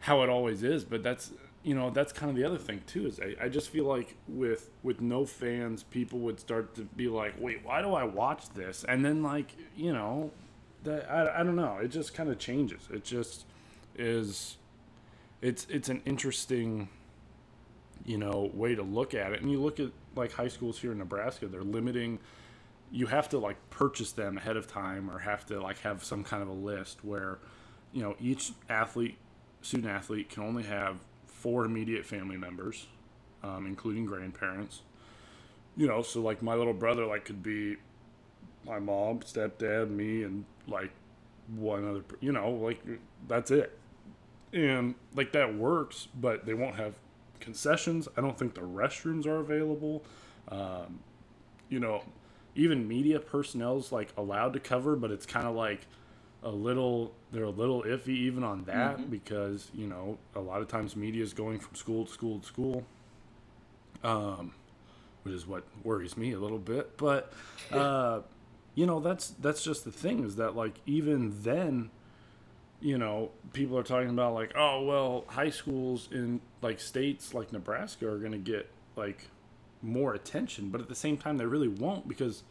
[0.00, 0.84] how it always is.
[0.84, 1.32] But that's
[1.62, 4.16] you know that's kind of the other thing too is I, I just feel like
[4.26, 8.48] with with no fans, people would start to be like, wait, why do I watch
[8.50, 8.84] this?
[8.88, 10.30] And then like you know,
[10.84, 11.78] that I, I don't know.
[11.82, 12.88] It just kind of changes.
[12.92, 13.44] It just
[13.96, 14.56] is.
[15.40, 16.88] It's it's an interesting
[18.04, 20.92] you know way to look at it and you look at like high schools here
[20.92, 22.18] in nebraska they're limiting
[22.90, 26.24] you have to like purchase them ahead of time or have to like have some
[26.24, 27.38] kind of a list where
[27.92, 29.18] you know each athlete
[29.60, 32.86] student athlete can only have four immediate family members
[33.42, 34.82] um, including grandparents.
[35.76, 37.76] You know so like my little brother like could be
[38.66, 40.90] my mom stepdad me and like
[41.54, 42.80] one other you know like
[43.26, 43.78] that's it.
[44.52, 46.94] And like that works but they won't have
[47.40, 48.08] concessions.
[48.16, 50.04] I don't think the restrooms are available.
[50.48, 51.00] Um,
[51.68, 52.02] you know
[52.58, 55.86] even media personnel's like allowed to cover but it's kind of like
[56.42, 60.68] a little they're a little iffy even on that because you know a lot of
[60.68, 62.84] times media is going from school to school to school
[64.04, 64.52] um,
[65.24, 67.32] which is what worries me a little bit but
[67.72, 68.20] uh,
[68.74, 71.90] you know that's that's just the thing is that like even then
[72.80, 77.52] you know, people are talking about like, oh well, high schools in like states like
[77.52, 79.28] Nebraska are going to get like
[79.82, 82.42] more attention, but at the same time they really won't because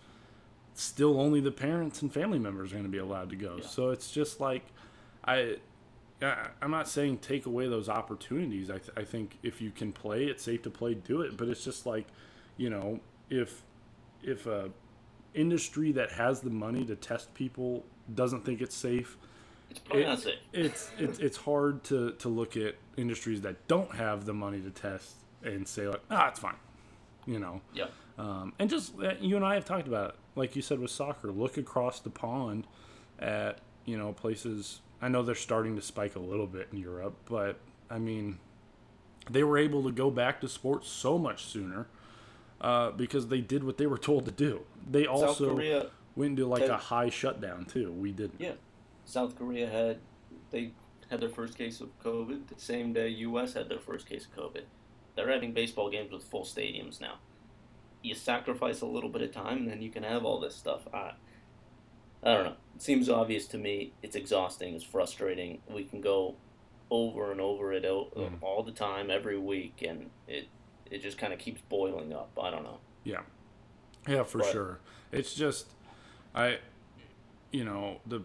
[0.74, 3.60] still only the parents and family members are going to be allowed to go.
[3.62, 4.63] So it's just like
[5.24, 5.58] I
[6.22, 8.70] I- I'm not saying take away those opportunities.
[8.72, 11.38] I, th- I think if you can play, it's safe to play, do it.
[11.38, 12.08] But it's just like,
[12.58, 13.63] you know, if
[14.24, 14.72] if a
[15.36, 17.84] industry that has the money to test people
[18.16, 19.18] doesn't think it's safe,
[19.70, 20.36] It's it- safe.
[20.54, 24.70] it's it's it's hard to to look at industries that don't have the money to
[24.72, 26.56] test and say like, ah, it's fine,
[27.28, 27.62] you know.
[27.74, 27.88] Yeah.
[28.18, 30.90] Um, and just uh, you and I have talked about it, like you said with
[30.90, 31.32] soccer.
[31.32, 32.66] Look across the pond
[33.20, 34.82] at you know places.
[35.02, 37.60] I know they're starting to spike a little bit in Europe, but
[37.90, 38.40] I mean,
[39.30, 41.88] they were able to go back to sports so much sooner
[42.62, 44.62] uh, because they did what they were told to do.
[44.90, 47.92] They also Korea went into like had- a high shutdown too.
[47.92, 48.40] We didn't.
[48.40, 48.54] Yeah,
[49.06, 50.00] South Korea had
[50.50, 50.72] they
[51.10, 53.54] had their first case of COVID the same day U.S.
[53.54, 54.63] had their first case of COVID.
[55.17, 57.15] They're having baseball games with full stadiums now.
[58.03, 60.88] You sacrifice a little bit of time, and then you can have all this stuff.
[60.93, 61.13] I,
[62.23, 62.56] I don't know.
[62.75, 63.93] It seems obvious to me.
[64.03, 64.75] It's exhausting.
[64.75, 65.60] It's frustrating.
[65.67, 66.36] We can go
[66.91, 68.36] over and over it all, mm-hmm.
[68.41, 70.47] all the time, every week, and it
[70.89, 72.30] it just kind of keeps boiling up.
[72.41, 72.77] I don't know.
[73.03, 73.21] Yeah.
[74.08, 74.80] Yeah, for But- sure.
[75.12, 75.67] It's just
[76.36, 76.60] I
[77.51, 78.21] you know, the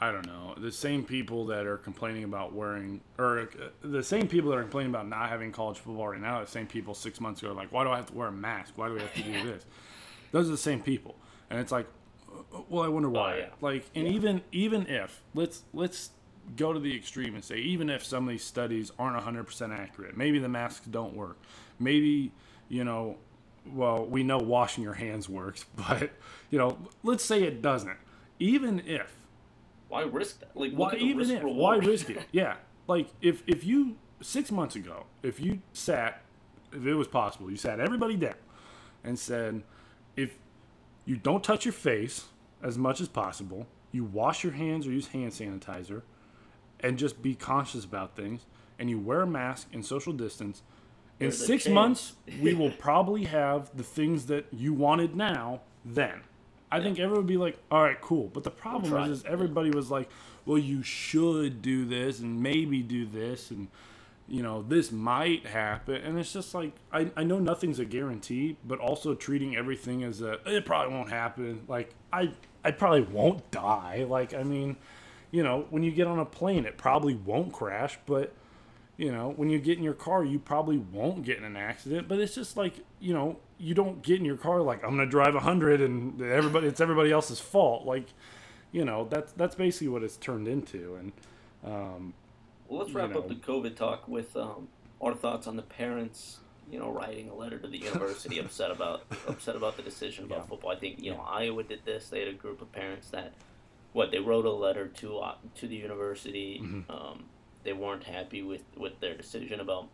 [0.00, 0.54] I don't know.
[0.56, 4.62] The same people that are complaining about wearing, or uh, the same people that are
[4.62, 7.72] complaining about not having college football right now, the same people six months ago like,
[7.72, 8.74] why do I have to wear a mask?
[8.76, 9.64] Why do we have to do this?
[10.30, 11.16] Those are the same people,
[11.50, 11.86] and it's like,
[12.30, 13.38] uh, well, I wonder why.
[13.38, 13.46] yeah.
[13.60, 16.10] Like, and even even if let's let's
[16.56, 20.16] go to the extreme and say even if some of these studies aren't 100% accurate,
[20.16, 21.38] maybe the masks don't work,
[21.78, 22.32] maybe
[22.68, 23.16] you know,
[23.66, 26.10] well, we know washing your hands works, but
[26.50, 27.96] you know, let's say it doesn't.
[28.38, 29.17] Even if
[29.88, 30.50] Why risk that?
[30.54, 31.82] Like, why even risk if reward.
[31.82, 32.24] why risk it?
[32.32, 36.22] Yeah, like if if you six months ago, if you sat,
[36.72, 38.34] if it was possible, you sat everybody down
[39.04, 39.62] and said,
[40.16, 40.38] if
[41.04, 42.26] you don't touch your face
[42.62, 46.02] as much as possible, you wash your hands or use hand sanitizer,
[46.80, 48.46] and just be conscious about things,
[48.78, 50.62] and you wear a mask and social distance.
[51.20, 55.62] In There's six months, we will probably have the things that you wanted now.
[55.84, 56.20] Then,
[56.70, 59.70] I think everyone would be like, "All right, cool." But the problem is, is everybody
[59.70, 60.08] was like,
[60.44, 63.68] "Well, you should do this and maybe do this and."
[64.28, 65.96] you know, this might happen.
[65.96, 70.20] And it's just like, I, I know nothing's a guarantee, but also treating everything as
[70.20, 71.62] a, it probably won't happen.
[71.66, 74.04] Like, I, I probably won't die.
[74.08, 74.76] Like, I mean,
[75.30, 78.34] you know, when you get on a plane, it probably won't crash, but,
[78.98, 82.08] you know, when you get in your car, you probably won't get in an accident.
[82.08, 85.06] But it's just like, you know, you don't get in your car like, I'm going
[85.06, 87.86] to drive 100 and everybody, it's everybody else's fault.
[87.86, 88.08] Like,
[88.72, 90.96] you know, that's, that's basically what it's turned into.
[90.96, 91.12] And,
[91.64, 92.12] um,
[92.68, 94.66] Well, let's you wrap up the COVID talk with um,
[95.00, 96.38] our thoughts on the parents.
[96.70, 100.50] You know, writing a letter to the university upset about upset about the decision about
[100.50, 100.70] football.
[100.70, 102.10] I think you know Iowa did this.
[102.10, 103.32] They had a group of parents that
[103.94, 106.60] what they wrote a letter to uh, to the university.
[106.62, 106.90] Mm-hmm.
[106.90, 107.24] Um,
[107.64, 109.88] they weren't happy with with their decision about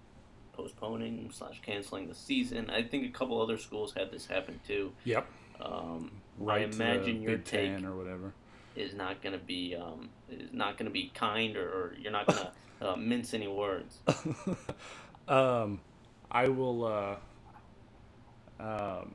[0.52, 2.70] postponing slash canceling the season.
[2.70, 4.92] I think a couple other schools had this happen too.
[5.04, 5.26] yep.
[5.60, 8.32] Um, Right I imagine your Big take or whatever.
[8.74, 12.10] is not going to be um, is not going to be kind or, or you're
[12.12, 12.38] not going
[12.80, 13.98] to uh, mince any words.
[15.26, 15.80] Um,
[16.30, 16.84] I will.
[16.84, 17.16] Uh,
[18.60, 19.14] um,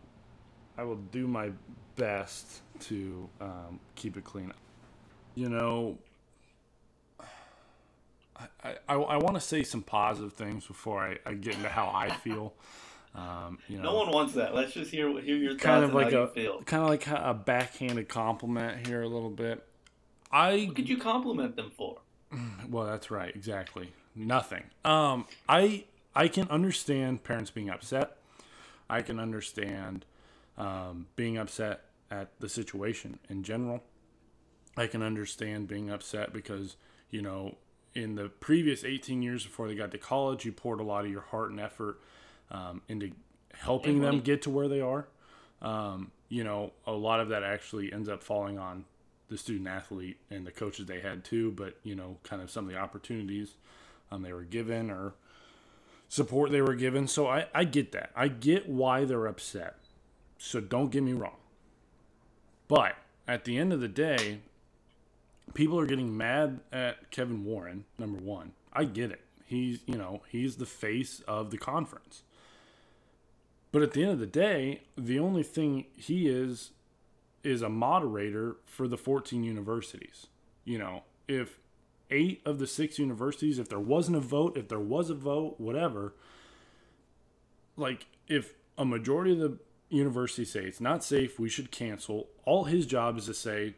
[0.78, 1.52] I will do my
[1.96, 4.52] best to um, keep it clean.
[5.36, 5.98] You know,
[8.63, 11.91] I I, I want to say some positive things before I, I get into how
[11.93, 12.54] I feel.
[13.15, 14.54] Um, you know, No one wants that.
[14.54, 18.08] Let's just hear hear your kind of like how a kind of like a backhanded
[18.08, 19.65] compliment here a little bit.
[20.32, 21.99] I What could you compliment them for?
[22.69, 23.36] Well, that's right.
[23.36, 23.91] Exactly.
[24.15, 24.65] Nothing.
[24.86, 28.17] Um, I I can understand parents being upset.
[28.89, 30.06] I can understand
[30.58, 33.82] um, being upset at the situation in general.
[34.78, 36.75] I can understand being upset because
[37.10, 37.56] you know
[37.95, 41.12] in the previous 18 years before they got to college, you poured a lot of
[41.12, 41.99] your heart and effort
[42.52, 43.12] um, into
[43.54, 44.21] helping And them money.
[44.21, 45.08] get to where they are.
[45.62, 48.86] Um, you know, a lot of that actually ends up falling on
[49.30, 52.65] the student athlete and the coaches they had too, but you know, kind of some
[52.65, 53.54] of the opportunities
[54.12, 55.13] um, they were given or
[56.08, 57.08] support they were given.
[57.08, 58.12] So I, I get that.
[58.15, 59.75] I get why they're upset.
[60.38, 61.36] So don't get me wrong.
[62.67, 62.95] But
[63.28, 64.39] at the end of the day,
[65.54, 68.54] people are getting mad at Kevin Warren, number one.
[68.74, 69.22] I get it.
[69.46, 72.24] He's, you know, he's the face of the conference.
[73.72, 76.72] But at the end of the day, the only thing he is
[77.44, 80.28] is a moderator for the 14 universities.
[80.66, 81.60] You know, if
[82.12, 85.56] eight of the six universities, if there wasn't a vote, if there was a vote,
[85.58, 86.14] whatever,
[87.78, 89.58] like if a majority of the
[89.90, 93.76] universities say it's not safe, we should cancel, all his job is to say,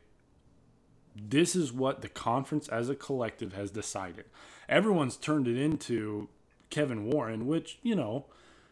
[1.16, 4.26] this is what the conference as a collective has decided.
[4.70, 6.30] Everyone's turned it into
[6.70, 8.26] Kevin Warren, which, you know,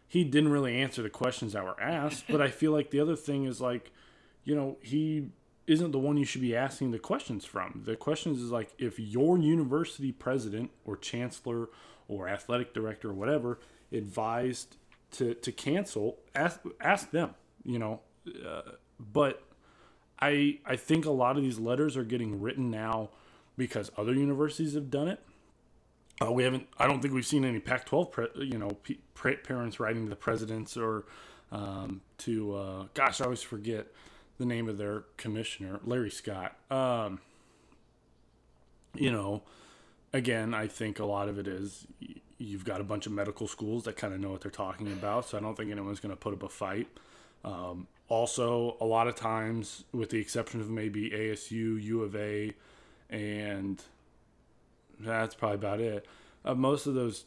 [0.07, 2.25] he didn't really answer the questions that were asked.
[2.29, 3.91] but I feel like the other thing is like,
[4.43, 5.29] you know, he
[5.67, 7.83] isn't the one you should be asking the questions from.
[7.85, 11.69] The questions is like if your university president or chancellor
[12.07, 13.59] or athletic director or whatever
[13.91, 14.77] advised
[15.11, 17.35] to, to cancel, ask ask them.
[17.63, 17.99] You know,
[18.47, 18.61] uh,
[18.99, 19.43] but
[20.21, 23.09] I I think a lot of these letters are getting written now
[23.57, 25.19] because other universities have done it.
[26.21, 26.67] Uh, we haven't.
[26.77, 30.15] I don't think we've seen any Pac-12, pre, you know, p- parents writing to the
[30.15, 31.05] presidents or
[31.51, 32.55] um, to.
[32.55, 33.87] Uh, gosh, I always forget
[34.37, 36.55] the name of their commissioner, Larry Scott.
[36.69, 37.19] Um,
[38.95, 39.43] you know,
[40.13, 41.87] again, I think a lot of it is
[42.37, 45.25] you've got a bunch of medical schools that kind of know what they're talking about,
[45.27, 46.87] so I don't think anyone's going to put up a fight.
[47.43, 52.53] Um, also, a lot of times, with the exception of maybe ASU, U of A,
[53.09, 53.81] and
[54.99, 56.05] that's probably about it.
[56.43, 57.25] Uh, most of those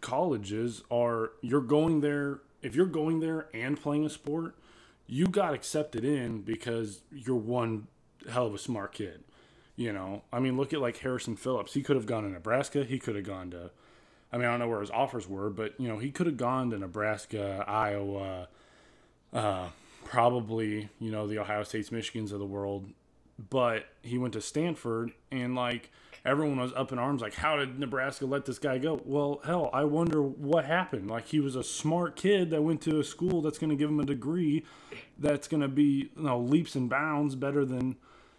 [0.00, 4.54] colleges are you're going there if you're going there and playing a sport,
[5.06, 7.86] you got accepted in because you're one
[8.30, 9.22] hell of a smart kid.
[9.76, 11.74] You know, I mean, look at like Harrison Phillips.
[11.74, 12.82] He could have gone to Nebraska.
[12.82, 13.70] He could have gone to,
[14.32, 16.36] I mean, I don't know where his offers were, but you know, he could have
[16.36, 18.48] gone to Nebraska, Iowa,
[19.32, 19.68] uh,
[20.04, 22.88] probably you know the Ohio States, Michigans of the world.
[23.50, 25.90] But he went to Stanford, and like
[26.24, 29.00] everyone was up in arms, like, how did Nebraska let this guy go?
[29.04, 31.08] Well, hell, I wonder what happened.
[31.08, 33.88] Like, he was a smart kid that went to a school that's going to give
[33.88, 34.64] him a degree
[35.18, 37.96] that's going to be, you know, leaps and bounds better than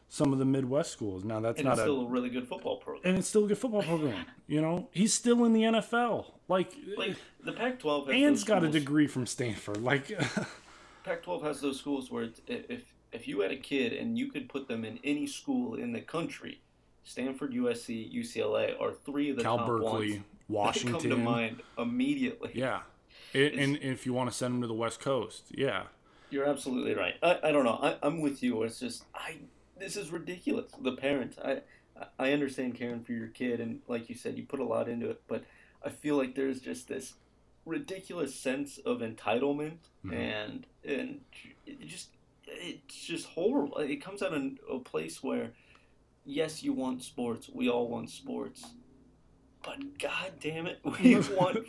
[0.10, 1.24] some of the Midwest schools.
[1.24, 1.84] Now, that's And not it's a.
[1.86, 3.04] still a really good football program.
[3.06, 4.26] and it's still a good football program.
[4.48, 6.26] You know, he's still in the NFL.
[6.50, 9.78] Like, Like the Pac-12 has Ann's those got a degree from Stanford.
[9.82, 10.12] Like,
[11.04, 14.48] Pac-12 has those schools where it's, if if you had a kid and you could
[14.48, 16.62] put them in any school in the country,
[17.04, 21.24] Stanford, USC, UCLA are three of the Cal top Berkeley, ones that come to Washington.
[21.24, 22.52] mind immediately.
[22.54, 22.82] yeah.
[23.34, 25.84] It, and if you want to send them to the West Coast, yeah.
[26.30, 27.16] You're absolutely right.
[27.22, 27.80] I, I don't know.
[27.82, 28.62] I, I'm with you.
[28.64, 29.38] It's just I
[29.78, 30.72] this is ridiculous.
[30.80, 31.38] The parents.
[31.44, 31.62] I
[32.18, 35.10] I understand caring for your kid and like you said, you put a lot into
[35.10, 35.44] it, but
[35.84, 37.14] I feel like there's just this
[37.70, 40.14] ridiculous sense of entitlement mm-hmm.
[40.14, 41.22] and and
[41.66, 42.10] it just
[42.48, 43.78] it's just horrible.
[43.78, 45.52] It comes out of a place where
[46.26, 47.50] yes, you want sports.
[47.54, 48.66] We all want sports.
[49.64, 51.60] But god damn it, we want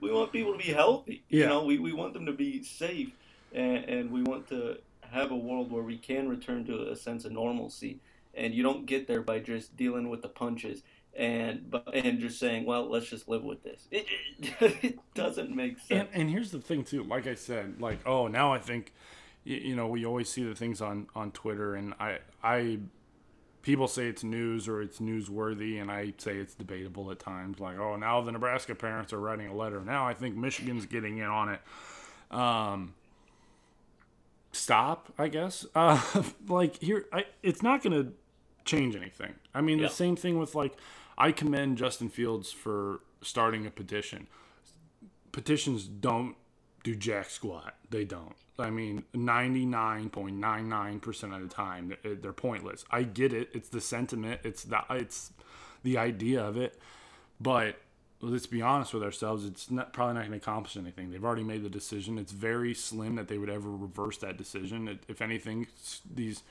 [0.00, 1.22] we want people to be healthy.
[1.28, 1.48] You Yeah.
[1.48, 3.10] know, we, we want them to be safe
[3.52, 4.78] and, and we want to
[5.10, 8.00] have a world where we can return to a sense of normalcy.
[8.34, 10.82] And you don't get there by just dealing with the punches
[11.18, 13.86] and but and just saying, well, let's just live with this.
[13.90, 14.06] It,
[14.40, 16.08] it, it doesn't make sense.
[16.12, 17.02] And, and here's the thing too.
[17.02, 18.92] Like I said, like oh now I think,
[19.44, 22.78] you, you know, we always see the things on on Twitter, and I I
[23.62, 27.58] people say it's news or it's newsworthy, and I say it's debatable at times.
[27.60, 29.80] Like oh now the Nebraska parents are writing a letter.
[29.84, 31.60] Now I think Michigan's getting in on it.
[32.30, 32.94] Um,
[34.52, 35.66] stop, I guess.
[35.74, 36.00] Uh,
[36.48, 38.12] like here, I, it's not going to
[38.64, 39.34] change anything.
[39.54, 39.86] I mean, Yeah.
[39.88, 40.74] the same thing with like,
[41.18, 44.28] I commend Justin Fields for starting a petition.
[45.32, 46.36] Petitions don't
[46.84, 47.74] do jack squat.
[47.90, 48.36] They don't.
[48.58, 52.84] I mean, 99.99% of the time, they're, eh, they're pointless.
[52.90, 53.50] I get it.
[53.52, 54.40] It's the sentiment.
[54.44, 55.32] It's the, it's
[55.82, 56.78] the idea of it.
[57.40, 57.76] But
[58.20, 59.44] let's be honest with ourselves.
[59.44, 61.10] It's not, probably not going to accomplish anything.
[61.10, 62.18] They've already made the decision.
[62.18, 65.00] It's very slim that they would ever reverse that decision.
[65.08, 65.66] If anything,
[66.12, 66.42] these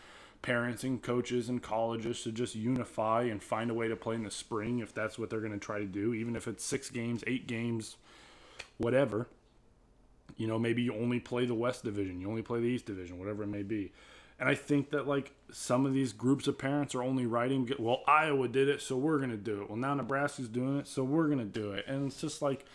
[0.41, 4.23] parents and coaches and colleges to just unify and find a way to play in
[4.23, 6.89] the spring if that's what they're going to try to do, even if it's six
[6.89, 7.97] games, eight games,
[8.77, 9.27] whatever.
[10.38, 13.17] You know, maybe you only play the West Division, you only play the East Division,
[13.17, 13.91] whatever it may be.
[14.39, 18.03] And I think that like some of these groups of parents are only writing, well,
[18.07, 19.69] Iowa did it, so we're gonna do it.
[19.69, 21.85] Well, now Nebraska's doing it, so we're gonna do it.
[21.88, 22.65] And it's just like,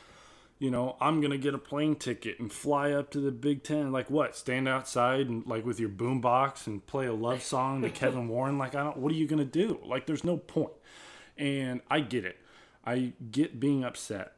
[0.62, 3.90] you know, I'm gonna get a plane ticket and fly up to the Big Ten.
[3.90, 4.36] Like what?
[4.36, 8.58] Stand outside and like with your boombox and play a love song to Kevin Warren.
[8.58, 8.96] Like I don't.
[8.96, 9.80] What are you gonna do?
[9.84, 10.70] Like there's no point.
[11.36, 12.38] And I get it.
[12.86, 14.34] I get being upset,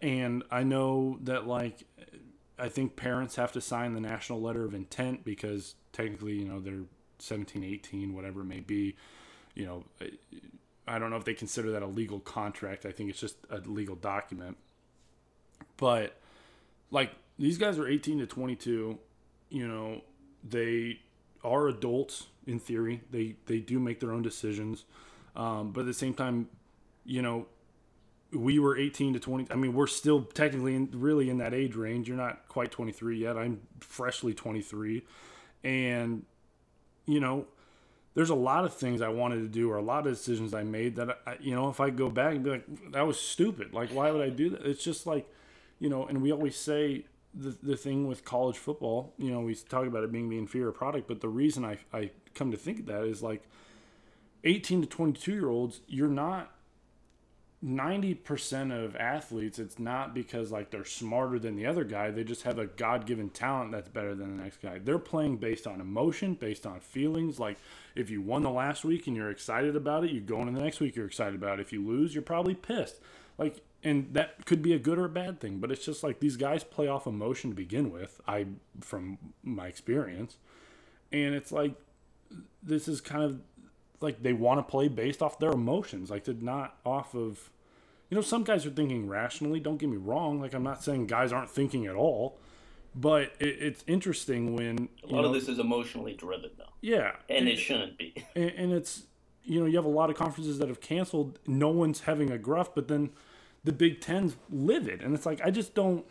[0.00, 1.82] and I know that like
[2.56, 6.60] I think parents have to sign the national letter of intent because technically, you know,
[6.60, 6.84] they're
[7.18, 8.94] 17, 18, whatever it may be.
[9.56, 9.84] You know,
[10.86, 12.86] I don't know if they consider that a legal contract.
[12.86, 14.56] I think it's just a legal document.
[15.78, 16.18] But
[16.90, 18.98] like these guys are 18 to 22,
[19.48, 20.02] you know,
[20.44, 21.00] they
[21.42, 23.00] are adults in theory.
[23.10, 24.84] They they do make their own decisions.
[25.34, 26.48] Um, but at the same time,
[27.04, 27.46] you know,
[28.32, 31.74] we were 18 to 20 i mean we're still technically in, really in that age
[31.74, 32.08] range.
[32.08, 33.38] You're not quite 23 yet.
[33.38, 35.02] I'm freshly 23
[35.64, 36.24] and
[37.06, 37.46] you know
[38.14, 40.62] there's a lot of things i wanted to do or a lot of decisions i
[40.62, 43.72] made that I, you know if i go back and be like that was stupid.
[43.72, 44.66] Like why would i do that?
[44.66, 45.26] It's just like
[45.78, 47.04] you know and we always say
[47.34, 50.72] the, the thing with college football you know we talk about it being the inferior
[50.72, 53.42] product but the reason i, I come to think of that is like
[54.44, 56.52] 18 to 22 year olds you're not
[57.64, 59.58] 90% of athletes.
[59.58, 62.10] It's not because like they're smarter than the other guy.
[62.10, 64.78] They just have a god-given talent that's better than the next guy.
[64.78, 67.40] They're playing based on emotion based on feelings.
[67.40, 67.58] Like
[67.96, 70.60] if you won the last week and you're excited about it you go into the
[70.60, 71.62] next week you're excited about it.
[71.62, 73.00] If you lose you're probably pissed.
[73.38, 76.20] Like and that could be a good or a bad thing but it's just like
[76.20, 78.46] these guys play off emotion to begin with i
[78.80, 80.36] from my experience.
[81.12, 81.74] And it's like
[82.62, 83.40] this is kind of
[84.00, 87.50] like they want to play based off their emotions like they're not off of
[88.10, 91.06] you know some guys are thinking rationally don't get me wrong like i'm not saying
[91.06, 92.38] guys aren't thinking at all
[92.94, 97.12] but it, it's interesting when A lot know, of this is emotionally driven, though, yeah.
[97.28, 98.24] And it shouldn't be.
[98.34, 99.04] and, and it's
[99.44, 102.38] you know you have a lot of conferences that have canceled no one's having a
[102.38, 103.10] gruff but then
[103.68, 106.04] the big ten's livid and it's like i just don't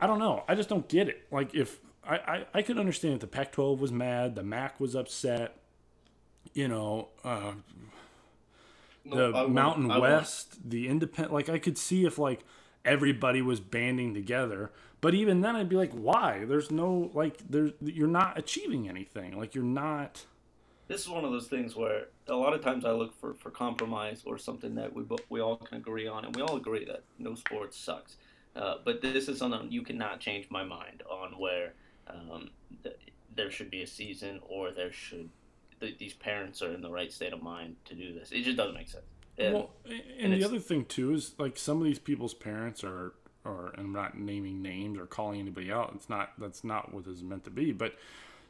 [0.00, 3.14] i don't know i just don't get it like if i i, I could understand
[3.14, 5.56] if the pac 12 was mad the mac was upset
[6.54, 7.52] you know, uh,
[9.04, 11.32] the Mountain I want- West, the independent.
[11.32, 12.44] Like I could see if like
[12.84, 14.70] everybody was banding together,
[15.00, 16.44] but even then, I'd be like, why?
[16.44, 19.38] There's no like, there's you're not achieving anything.
[19.38, 20.26] Like you're not.
[20.88, 23.50] this is one of those things where a lot of times I look for, for
[23.50, 27.04] compromise or something that we we all can agree on, and we all agree that
[27.18, 28.16] no sports sucks.
[28.56, 31.72] Uh, but this is something you cannot change my mind on where
[32.06, 32.50] um,
[32.82, 32.98] th-
[33.34, 35.30] there should be a season or there should
[35.80, 38.30] th- these parents are in the right state of mind to do this.
[38.30, 39.04] It just doesn't make sense.
[39.38, 42.84] And, well, and, and the other thing too is like some of these people's parents
[42.84, 43.14] are,
[43.46, 45.92] are, and I'm not naming names or calling anybody out.
[45.94, 47.72] It's not that's not what this is meant to be.
[47.72, 47.94] But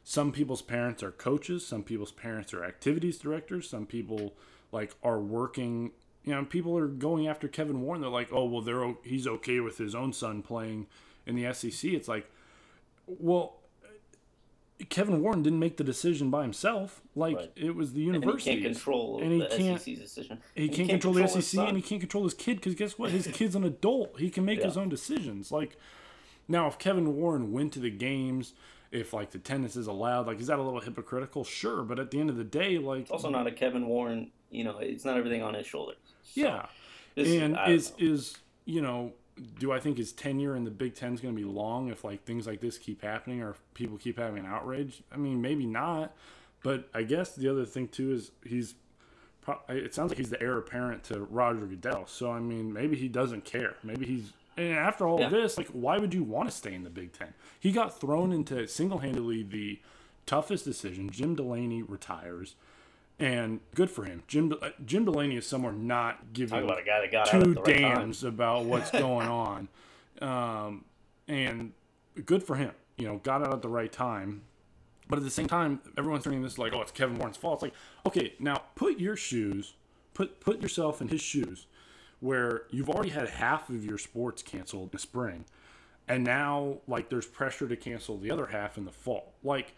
[0.04, 1.66] some people's parents are coaches.
[1.66, 3.68] Some people's parents are activities directors.
[3.68, 4.34] Some people
[4.72, 5.92] like are working.
[6.24, 8.00] You know, people are going after Kevin Warren.
[8.00, 10.86] They're like, oh well, they're o- he's okay with his own son playing
[11.26, 11.90] in the SEC.
[11.92, 12.30] It's like,
[13.06, 13.56] well.
[14.88, 17.00] Kevin Warren didn't make the decision by himself.
[17.14, 17.52] Like Right.
[17.54, 18.50] it was the and he university.
[18.62, 20.38] can't control and he the can't- SEC's decision.
[20.56, 23.12] he And can't, control, the SEC and he can't control his kid because guess what?
[23.12, 24.18] His kid's an adult.
[24.18, 25.52] He can make his own decisions.
[25.52, 25.76] Like
[26.48, 28.54] now, if Kevin Warren went to the games,
[28.92, 31.44] if like the attendance is allowed, like is that a little hypocritical?
[31.44, 34.30] Sure, but at the end of the day, like It's also not a Kevin Warren.
[34.50, 35.96] You know, it's not everything on his shoulders.
[36.22, 36.66] So yeah,
[37.14, 37.96] this and is know.
[37.98, 38.36] is
[38.66, 39.12] you know.
[39.58, 42.04] Do I think his tenure in the Big Ten is going to be long if
[42.04, 45.02] like things like this keep happening or if people keep having an outrage?
[45.10, 46.14] I mean, maybe not,
[46.62, 48.74] but I guess the other thing too is he's
[49.70, 52.06] it sounds like he's the heir apparent to Roger Goodell.
[52.06, 53.74] So I mean, maybe he doesn't care.
[53.82, 55.28] Maybe he's and after all Yeah.
[55.28, 57.34] this, like, why would you want to stay in the Big Ten?
[57.58, 59.80] He got thrown into single-handedly the
[60.26, 61.10] toughest decision.
[61.10, 62.54] Jim Delaney retires,
[63.18, 64.22] and good for him.
[64.28, 67.54] Jim uh, Jim Delaney is somewhere not giving Talk about a guy that got two
[67.54, 68.12] right time.
[68.28, 69.68] about what's going on,
[70.20, 70.84] um,
[71.28, 71.72] and
[72.24, 72.72] good for him.
[72.96, 74.42] You know, got out at the right time.
[75.08, 77.54] But at the same time, everyone's turning this like, oh, it's Kevin Warren's fault.
[77.56, 77.74] It's like,
[78.06, 79.74] okay, now put your shoes,
[80.14, 81.66] put put yourself in his shoes,
[82.22, 85.44] where you've already had half of your sports canceled in the spring,
[86.06, 89.32] and now like there's pressure to cancel the other half in the fall.
[89.42, 89.74] Like,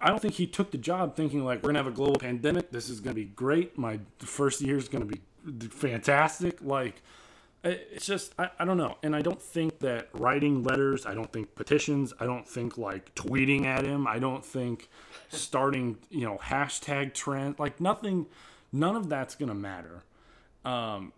[0.00, 2.70] I don't think he took the job thinking like we're gonna have a global pandemic.
[2.70, 3.76] This is gonna be great.
[3.76, 5.20] My first year is gonna be
[5.70, 6.62] fantastic.
[6.62, 7.02] Like,
[7.64, 11.04] it's just I, I don't know, and I don't think that writing letters.
[11.04, 12.14] I don't think petitions.
[12.20, 14.06] I don't think like tweeting at him.
[14.06, 14.88] I don't think
[15.30, 17.58] starting you know hashtag trend.
[17.58, 18.26] Like nothing.
[18.72, 20.04] None of that's gonna matter.
[20.64, 21.12] Um,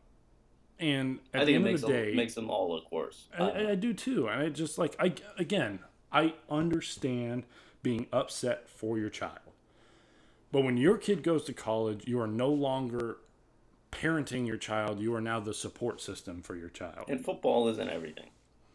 [0.79, 2.91] and at I the think it end makes of the day, makes them all look
[2.93, 3.27] worse.
[3.39, 5.79] I, I, I do too, and I just like I again
[6.13, 7.45] I understand
[7.83, 9.39] being upset for your child,
[10.53, 13.19] but when your kid goes to college, you are no longer
[13.93, 15.01] parenting your child.
[15.01, 17.07] You are now the support system for your child.
[17.09, 18.29] and football isn't everything,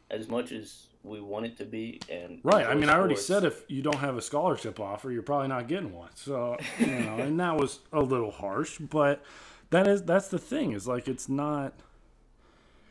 [0.09, 1.99] as much as we want it to be.
[2.09, 2.65] And Right.
[2.65, 5.67] I mean, I already said if you don't have a scholarship offer, you're probably not
[5.67, 6.09] getting one.
[6.15, 9.23] So, you know, and that was a little harsh, but
[9.71, 11.73] that is that's the thing is like it's not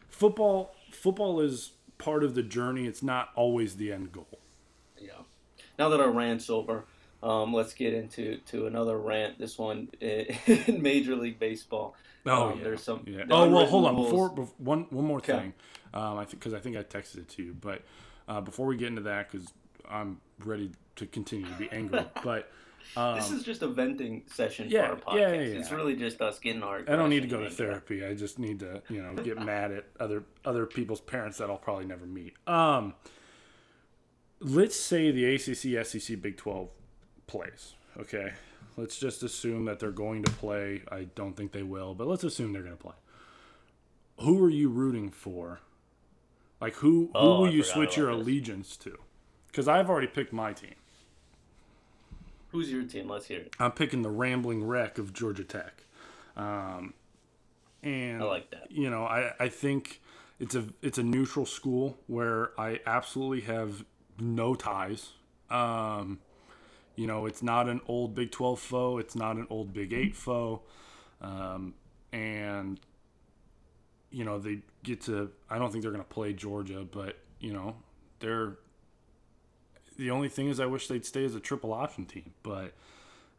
[0.08, 2.86] football football is part of the journey.
[2.86, 4.38] It's not always the end goal.
[4.98, 5.10] Yeah.
[5.78, 6.84] Now that our rant's over,
[7.22, 9.38] um, let's get into to another rant.
[9.38, 11.94] This one in Major League Baseball.
[12.26, 12.64] Oh, Um, yeah.
[12.64, 13.02] there's some.
[13.06, 13.24] Yeah.
[13.30, 13.94] Oh well, hold on.
[13.96, 14.28] rules- Before,
[14.58, 15.32] one one more Okay.
[15.38, 15.54] thing,
[15.94, 17.82] um, I think because I think I texted it to you, but
[18.28, 19.48] uh, before we get into that, because
[19.88, 22.50] I'm ready to continue to be angry, but
[22.96, 25.20] um, This is just a venting session yeah, for our podcast.
[25.20, 26.78] yeah, yeah, It's really just us getting our.
[26.78, 28.04] I don't need to go to therapy.
[28.04, 31.56] I just need to, you know, get mad at other other people's parents that I'll
[31.58, 32.34] probably never meet.
[32.46, 32.94] Um,
[34.40, 36.68] let's say the ACC, SEC, Big Twelve
[37.26, 37.74] plays.
[37.98, 38.32] Okay,
[38.76, 40.82] let's just assume that they're going to play.
[40.90, 42.94] I don't think they will, but let's assume they're going to play.
[44.20, 45.60] Who are you rooting for?
[46.60, 48.98] Like who who Oh, will I you switch your allegiance to?
[49.46, 50.74] Because I've already picked my team.
[52.52, 53.08] Who's your team?
[53.08, 53.54] Let's hear it.
[53.58, 55.84] I'm picking the rambling wreck of Georgia Tech.
[56.36, 56.94] Um,
[57.82, 58.70] and I like that.
[58.70, 60.00] You know, I, I think
[60.38, 63.84] it's a it's a neutral school where I absolutely have
[64.18, 65.12] no ties.
[65.50, 66.18] Um,
[66.96, 68.98] you know, it's not an old Big 12 foe.
[68.98, 70.62] It's not an old Big 8 foe.
[71.22, 71.74] Um,
[72.12, 72.78] and,
[74.10, 77.52] you know, they get to, I don't think they're going to play Georgia, but, you
[77.52, 77.76] know,
[78.18, 78.58] they're,
[80.00, 82.32] the only thing is I wish they'd stay as a triple option team.
[82.42, 82.72] But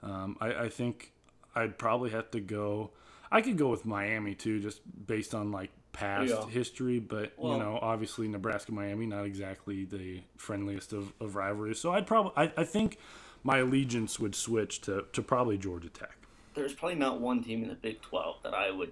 [0.04, 1.12] um, I, I think
[1.56, 2.92] I'd probably have to go,
[3.32, 6.48] I could go with Miami too, just based on like past Yeah.
[6.48, 7.00] history.
[7.00, 11.80] But, Well- you know, obviously Nebraska, Miami, not exactly the friendliest of, of rivalries.
[11.80, 12.98] So I'd probably, I, I think
[13.44, 16.16] my allegiance would switch to, to probably Georgia Tech.
[16.54, 18.92] There's probably not one team in the Big 12 that I would.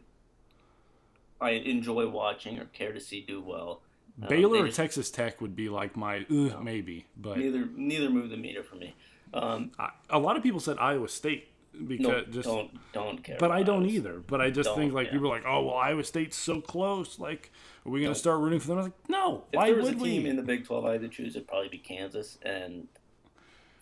[1.40, 3.82] I enjoy watching or care to see do well.
[4.28, 8.30] Baylor or just- Texas Tech would be like my uh, maybe, but Neither neither move
[8.30, 8.96] the meter for me.
[9.34, 11.50] Um, I, a lot of people said Iowa State
[11.88, 13.38] because no, just don't don't care.
[13.40, 14.20] but I don't Iowa either.
[14.26, 15.14] But I just think like yeah.
[15.14, 17.20] people are like, oh well, Iowa State's so close.
[17.20, 17.52] Like,
[17.86, 18.16] are we gonna Don't.
[18.16, 18.78] start rooting for them?
[18.78, 19.44] I was like, no.
[19.52, 20.30] If why there was a would team we?
[20.30, 22.88] in the Big 12 I had to choose, it'd probably be Kansas, and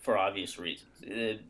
[0.08, 0.90] for obvious reasons.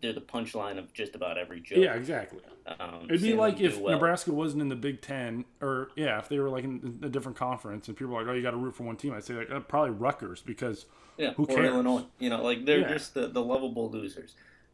[0.01, 1.77] They're the punchline of just about every joke.
[1.77, 2.39] yeah, exactly.
[2.65, 3.93] Um, It'd be like if well.
[3.93, 7.37] Nebraska wasn't in the Big Ten, or yeah, if they were like in a different
[7.37, 9.35] conference, and people were like, "Oh, you got to root for one team," I'd say
[9.35, 10.87] like uh, probably Rutgers because
[11.19, 11.67] yeah, who or cares?
[11.67, 12.05] Illinois.
[12.17, 12.87] You know, like they're Yeah.
[12.93, 14.33] just the, the lovable losers.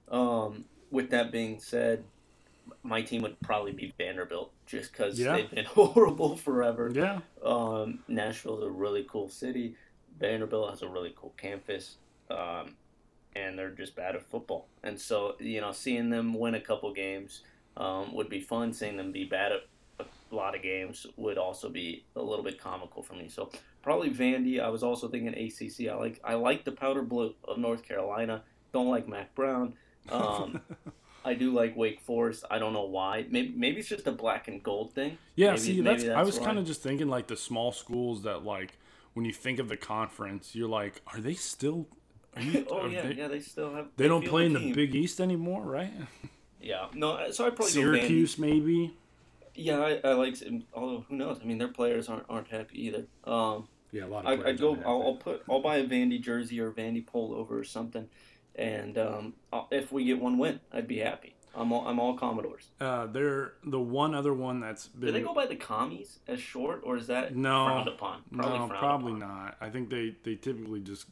[0.10, 2.06] Um, with that being said,
[2.84, 5.36] my team would probably be Vanderbilt just because Yeah.
[5.36, 6.90] they've been horrible forever.
[6.94, 9.76] yeah, Um, Nashville's a really cool city.
[10.20, 11.98] Vanderbilt has a really cool campus.
[12.32, 12.76] Um,
[13.36, 14.68] and they're just bad at football.
[14.84, 17.42] And so, you know, seeing them win a couple games
[17.78, 18.74] um, would be fun.
[18.74, 19.62] Seeing them be bad at
[20.00, 23.30] a lot of games would also be a little bit comical for me.
[23.30, 23.50] So
[23.82, 24.60] probably Vandy.
[24.60, 25.90] I was also thinking ACC.
[25.90, 28.44] I like I like the powder blue of North Carolina.
[28.74, 29.74] Don't like Mack Brown.
[30.10, 30.62] Um,
[31.26, 32.44] I do like Wake Forest.
[32.50, 33.26] I don't know why.
[33.30, 35.18] Maybe maybe it's just a black and gold thing.
[35.36, 35.52] yeah.
[35.52, 38.44] Maybe- see, maybe that's, I was kind of just thinking like the small schools that
[38.44, 38.78] like
[39.14, 41.88] when you think of the conference, you're like, are they still?
[42.40, 43.28] You, oh yeah, they, yeah.
[43.28, 43.88] They still have.
[43.98, 44.72] They don't play a in the.
[44.74, 45.94] Big East anymore, right?
[46.62, 47.30] Yeah, no.
[47.32, 48.94] So I probably go Syracuse, maybe.
[49.56, 50.36] Yeah, I, I like.
[50.74, 51.40] Although who knows?
[51.42, 53.06] I mean, their players aren't aren't happy either.
[53.26, 54.40] Um, Yeah, a lot of.
[54.46, 54.78] I, I'd go.
[54.86, 55.02] I'll.
[55.04, 55.44] I'll put.
[55.50, 58.10] I'll buy a Vandy jersey or Vandy pullover or something,
[58.56, 61.36] and um, I'll, if we get one win, I'd be happy.
[61.56, 62.70] I'm all, I'm all Commodores.
[62.82, 65.08] Uh, they're the one other one that's been.
[65.08, 68.24] Do they go by the commies as short, or is that No, frowned upon?
[68.32, 69.20] Probably no, frowned probably upon.
[69.20, 69.58] not.
[69.62, 71.06] I think they, they typically just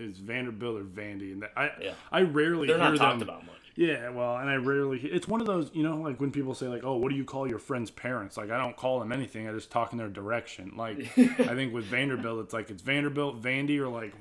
[0.00, 1.94] is Vanderbilt or Vandy, and that, I Yeah.
[2.10, 3.28] I rarely They're hear not talked them.
[3.28, 3.54] about much.
[3.76, 4.98] Yeah, well, and I rarely.
[4.98, 7.24] It's one of those, you know, like when people say like, "Oh, what do you
[7.24, 9.48] call your friend's parents?" Like, I don't call them anything.
[9.48, 10.72] I just talk in their direction.
[10.76, 14.12] Like, I think with Vanderbilt, it's like it's Vanderbilt, Vandy, or like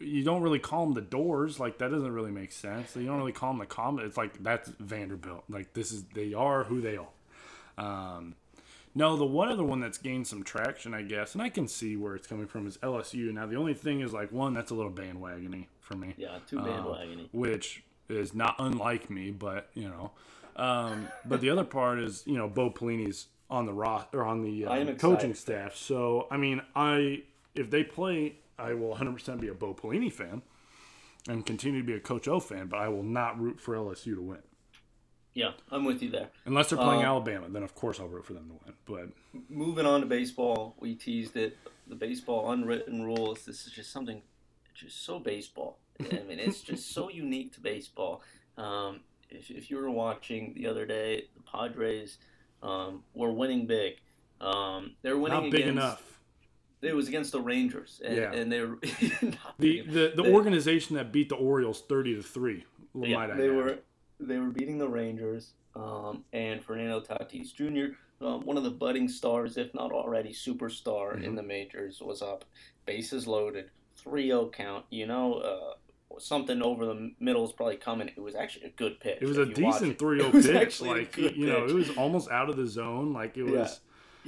[0.00, 1.58] you don't really call them the Dores.
[1.58, 2.94] Like that doesn't really make sense.
[2.94, 4.06] You don't really call them the comment.
[4.06, 5.44] It's like that's Vanderbilt.
[5.48, 7.08] Like this is they are who they are.
[7.78, 8.34] Um,
[8.98, 11.96] no, the one other one that's gained some traction, I guess, and I can see
[11.96, 13.32] where it's coming from is LSU.
[13.32, 16.58] Now the only thing is like one that's a little bandwagony for me Yeah, too
[16.58, 17.28] um, bandwagony.
[17.30, 20.10] which is not unlike me, but you know.
[20.56, 24.42] Um, but the other part is, you know, Bo Pelini's on the ro- or on
[24.42, 25.76] the uh, coaching staff.
[25.76, 27.22] So I mean, I
[27.54, 30.42] if they play, I will 100% be a Bo Pelini fan
[31.28, 32.66] and continue to be a Coach O fan.
[32.66, 34.38] But I will not root for LSU to win
[35.38, 36.28] yeah, I'm with you there.
[36.46, 37.48] unless they're playing Uh, Alabama.
[37.48, 39.12] Then of course I'll root for them to win.
[39.34, 41.56] But moving on to baseball, we teased it.
[41.86, 43.44] The baseball unwritten rules.
[43.44, 44.22] This is just something,
[44.74, 45.78] just so baseball.
[46.00, 48.22] I mean, it's just so unique to baseball.
[48.56, 52.18] Um, if, if you were watching the other day, the Padres
[52.62, 53.94] um, were winning big.
[54.40, 56.02] Um, they were winning not big against, enough.
[56.82, 58.32] It was against the Rangers, and, Yeah.
[58.32, 58.78] and they were
[59.58, 62.64] The the, the They- organization that beat the Orioles 30 to three.
[62.94, 63.56] yeah, they add.
[63.56, 63.78] were
[64.20, 67.94] they were beating the Rangers, um, and Fernando Tatis Jr.,
[68.24, 71.24] um, one of the budding stars, if not already superstar Mm-hmm.
[71.24, 72.44] in the majors, was up,
[72.84, 73.70] bases loaded,
[74.04, 74.84] 3-0 count.
[74.90, 78.08] You know, uh, something over the middle is probably coming.
[78.08, 79.18] It was actually a good pitch.
[79.20, 79.98] It was a decent it.
[80.00, 80.80] 3 0 It pitch.
[80.80, 83.12] a Like, you know, it was almost out of the zone.
[83.12, 83.62] Like, it Yeah.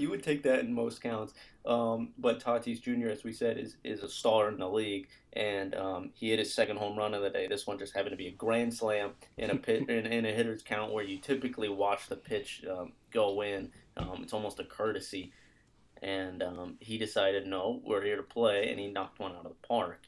[0.01, 1.34] You would take that in most counts.
[1.66, 5.74] Um, but Tatis Jr., as we said, is, is a star in the league, and
[5.74, 7.46] um, he hit his second home run of the day.
[7.46, 10.32] This one just happened to be a grand slam in a pit, in, in a
[10.32, 13.70] hitter's count where you typically watch the pitch um, go in.
[13.96, 15.32] Um, it's almost a courtesy,
[16.03, 19.53] and um, he decided, no, we're here to play, and he knocked one out of
[19.53, 20.01] the park.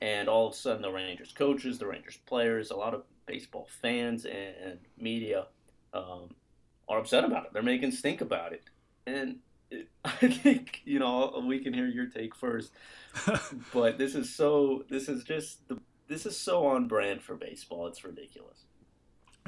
[0.00, 3.68] And all of a sudden, the Rangers coaches, the Rangers players, a lot of baseball
[3.80, 5.46] fans and, and media
[5.94, 6.34] um,
[6.88, 7.52] are upset about it.
[7.52, 8.64] They're making stink about it.
[9.06, 9.36] And
[9.70, 12.72] it, I think, you know, we can hear your take first.
[13.74, 15.78] but this is so, this is just, the,
[16.08, 17.86] this is so on brand for baseball.
[17.86, 18.64] It's ridiculous.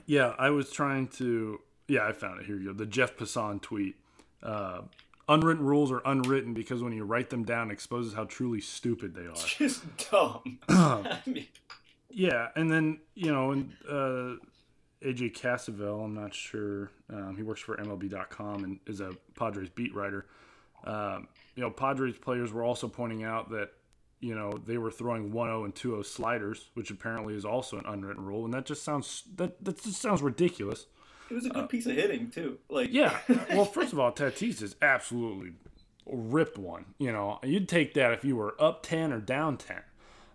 [0.07, 1.61] Yeah, I was trying to.
[1.89, 2.47] Yeah, I found it.
[2.47, 2.73] Here you go.
[2.73, 3.97] The Jeff Passan tweet.
[4.43, 4.83] Uh,
[5.29, 9.15] unwritten rules are unwritten because when you write them down, it exposes how truly stupid
[9.15, 9.35] they are.
[9.47, 10.59] Just dumb.
[10.69, 11.47] I mean,
[12.11, 14.37] Yeah, and then you know, and uh,
[15.05, 16.91] AJ Cassavell, I'm not sure.
[17.15, 20.27] Um, he works for MLB.com and is a Padres beat writer.
[20.85, 23.71] Um, you know, Padres players were also pointing out that
[24.21, 28.25] you know they were throwing 1-0 and 2-0 sliders, which apparently is also an unwritten
[28.25, 30.87] rule, and that just sounds that that just sounds ridiculous.
[31.31, 32.59] it was a good piece of hitting, too.
[32.69, 33.17] Like, Yeah.
[33.51, 35.53] Well, first of all, Tatis is absolutely
[36.07, 36.85] ripped one.
[36.99, 39.81] You know, you'd take that if you were up 10 or down 10.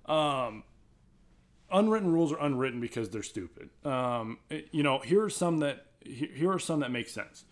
[0.07, 0.63] Um,
[1.71, 3.69] unwritten rules are unwritten because they're stupid.
[3.86, 7.45] Um, it- you know, here are some that here are some that make sense.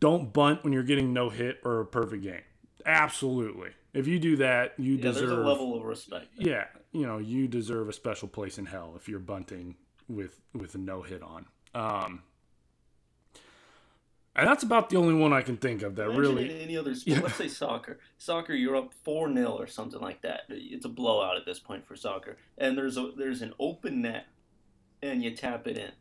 [0.00, 2.42] Don't bunt when you're getting no hit or a perfect game.
[2.84, 3.70] Absolutely.
[3.94, 5.28] If you do that, you Yeah, deserve.
[5.28, 6.26] there's a level of respect.
[6.36, 9.76] Yeah, you know, you deserve a special place in hell if you're bunting
[10.08, 11.46] with with a no hit on.
[11.74, 12.22] Um,
[14.34, 16.62] and that's about the only one I can think of that Imagine really.
[16.62, 17.22] any other sport.
[17.22, 17.98] Let's say soccer.
[18.18, 20.42] Soccer, you're up four 0 or something like that.
[20.48, 24.26] It's a blowout at this point for soccer, and there's a there's an open net,
[25.02, 25.92] and you tap it in,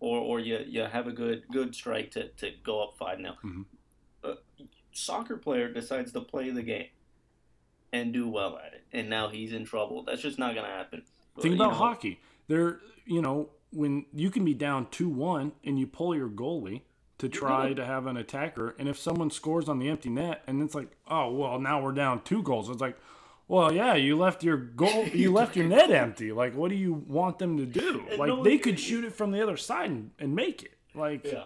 [0.00, 3.34] or or you you have a good good strike to, to go up five 0
[3.44, 3.64] Mhm.
[4.24, 4.34] A
[4.92, 6.88] soccer player decides to play the game,
[7.92, 10.02] and do well at it, and now he's in trouble.
[10.02, 11.02] That's just not gonna happen.
[11.40, 12.20] Think You about know, hockey.
[12.48, 16.82] There, you know, when you can be down two one and you pull your goalie
[17.18, 20.62] to try to have an attacker, and if someone scores on the empty net, and
[20.62, 22.68] it's like, oh well, now we're down two goals.
[22.70, 22.96] It's like,
[23.48, 26.32] well, yeah, you left your goal, you left your net empty.
[26.32, 28.04] Like, what do you want them to do?
[28.10, 30.74] And Like, no, they could shoot it from the other side and, and make it.
[30.94, 31.44] Like, Yeah.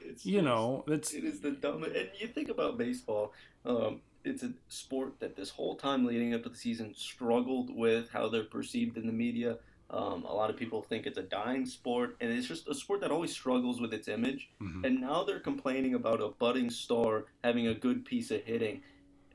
[0.00, 1.94] It's you just- know, that's It is the dumbest.
[1.94, 3.32] And you think about baseball,
[3.66, 8.08] um, it's a sport that this whole time leading up to the season struggled with
[8.10, 9.58] how they're perceived in the media.
[9.90, 13.00] Um, a lot of people think it's a dying sport, and it's just a sport
[13.00, 14.50] that always struggles with its image.
[14.62, 14.84] Mhm.
[14.84, 18.82] And now they're complaining about a budding star having a good piece of hitting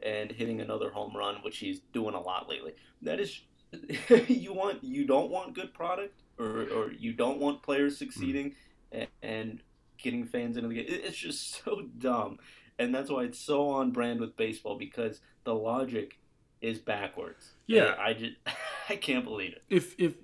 [0.03, 2.73] and hitting another home run, which he's doing a lot lately.
[3.01, 3.41] That is,
[4.27, 8.05] you want you don't want good product, or, or you don't want players hmm.
[8.05, 8.55] succeeding
[8.91, 9.59] and, and
[9.97, 10.85] getting fans into the game.
[10.87, 12.39] It's just so dumb,
[12.77, 16.19] and that's why it's so on brand with baseball because the logic
[16.61, 17.51] is backwards.
[17.67, 17.93] Yeah.
[17.93, 18.33] And I just
[18.89, 19.63] I can't believe it.
[19.69, 20.15] if if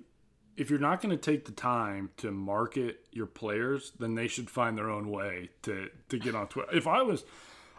[0.56, 4.50] if you're not going to take the time to market your players, then they should
[4.50, 6.74] find their own way to to get on Twitter.
[6.76, 7.24] If I was,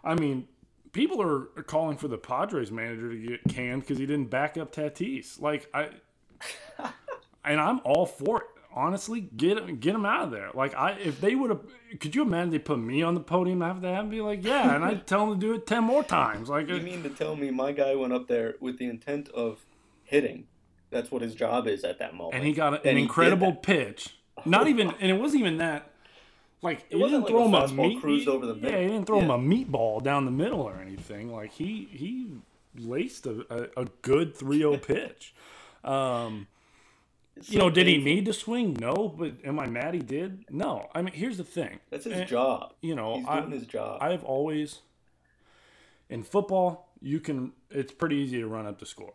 [0.04, 0.48] I mean,
[0.92, 4.74] people are calling for the Padres manager to get canned because he didn't back up
[4.74, 5.40] Tatis.
[5.42, 5.90] Like I,
[7.46, 8.48] and I'm all for it.
[8.74, 10.50] Honestly, get him, get him out of there.
[10.54, 11.60] Like I, if they would have,
[12.00, 14.74] could you imagine they put me on the podium after that and be like, yeah,
[14.74, 16.48] and I'd tell him to do it ten more times.
[16.48, 19.66] Like, You mean to tell me my guy went up there with the intent of
[20.04, 20.46] hitting?
[20.90, 22.36] That's what his job is at that moment.
[22.36, 24.16] and he got an And incredible pitch.
[24.46, 25.91] Not even, and it wasn't even that.
[26.62, 28.00] Like he wasn't didn't throw a him a meat.
[28.02, 31.32] cruised over the yeah, he didn't throw him a meatball down the middle or anything.
[31.34, 32.34] Like he he
[32.78, 33.46] laced a,
[33.78, 35.34] a, a good 3-0 pitch.
[35.84, 36.48] Um,
[37.46, 38.78] you know, did he need to swing?
[38.80, 40.46] No, but am I mad he did?
[40.50, 40.90] No.
[40.94, 41.80] I mean, here's the thing.
[41.90, 42.74] That's his And, job.
[42.82, 43.98] You know, He's I, doing his job.
[44.02, 44.80] I have always
[46.10, 49.14] in football, you can it's pretty easy to run up the score.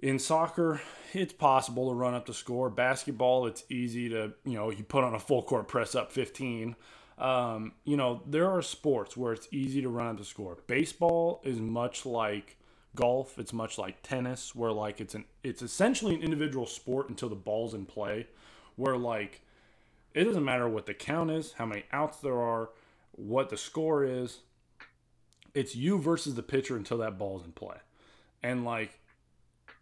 [0.00, 0.80] In soccer,
[1.12, 2.70] it's possible to run up the score.
[2.70, 6.76] Basketball, it's easy to, you know, you put on a full court press up 15.
[7.18, 10.58] Um, you know, there are sports where it's easy to run up the score.
[10.68, 12.56] Baseball is much like
[12.94, 17.28] golf, it's much like tennis where like it's an it's essentially an individual sport until
[17.28, 18.26] the ball's in play
[18.76, 19.42] where like
[20.14, 22.70] it doesn't matter what the count is, how many outs there are,
[23.12, 24.40] what the score is.
[25.54, 27.76] It's you versus the pitcher until that ball's in play.
[28.42, 29.00] And like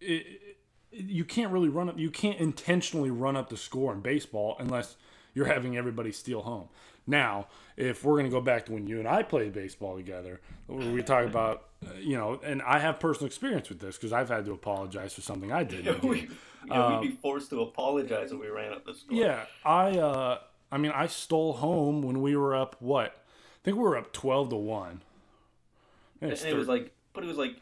[0.01, 0.57] it,
[0.91, 4.97] you can't really run up you can't intentionally run up the score in baseball unless
[5.37, 6.69] you're having everybody steal home.
[7.07, 10.41] Now, if we're going to go back to when you and I played baseball together,
[10.67, 14.31] we talk about, uh, you know, and I have personal experience with this because I've
[14.31, 15.85] had to apologize for something I did.
[15.85, 16.29] the we,
[16.67, 19.17] yeah, we'd be forced to apologize if we ran up the score.
[19.17, 20.39] Yeah, I uh
[20.73, 23.09] I mean I stole home when we were up what?
[23.09, 25.03] I think we were up 12 to 1.
[26.23, 27.57] and It's it was like, but it was like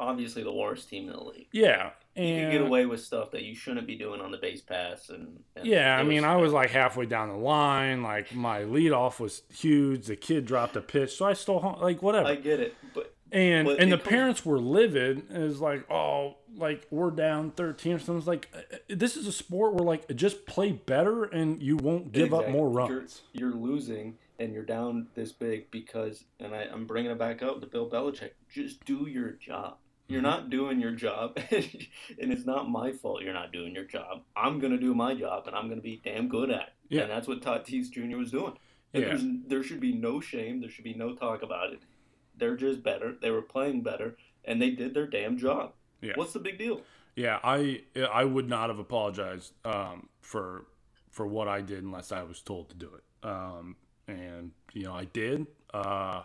[0.00, 1.46] obviously the worst team in the league.
[1.52, 4.60] yeah, You can get away with stuff that you shouldn't be doing on the base
[4.62, 8.02] pass, and, and Yeah, I mean, I was like halfway down the line.
[8.02, 10.06] Like my leadoff was huge.
[10.06, 11.80] The kid dropped a pitch, so I stole home.
[11.80, 12.26] Like whatever.
[12.28, 15.24] I get it, but and but and the comes- parents were livid.
[15.30, 18.18] Is like, oh, like we're down thirteen or something.
[18.18, 22.10] It's like uh, this is a sport where like just play better and you won't
[22.10, 22.58] give up Exactly.
[22.60, 23.22] more You're- runs.
[23.32, 27.60] You're, losing and you're down this big because, and I, I'm bringing it back up
[27.60, 28.30] to Bill Belichick.
[28.50, 29.76] Just do your job.
[30.10, 34.22] You're not doing your job, and it's not my fault you're not doing your job.
[34.34, 36.72] I'm gonna do my job, and I'm gonna be damn good at it.
[36.88, 37.02] Yeah.
[37.02, 38.16] And that's what Tatis Jr.
[38.16, 38.54] was doing.
[38.92, 39.16] Yeah.
[39.46, 40.60] there should be no shame.
[40.60, 41.80] There should be no talk about it.
[42.36, 43.14] They're just better.
[43.22, 45.74] They were playing better, and they did their damn job.
[46.00, 46.14] Yeah.
[46.16, 46.80] What's the big deal?
[47.14, 47.82] Yeah, I
[48.12, 50.66] I would not have apologized um, for
[51.10, 53.26] for what I did unless I was told to do it.
[53.26, 53.76] Um,
[54.08, 55.46] and you know, I did.
[55.72, 56.22] Uh,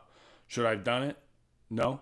[0.48, 1.18] should I have done it?
[1.70, 2.00] No.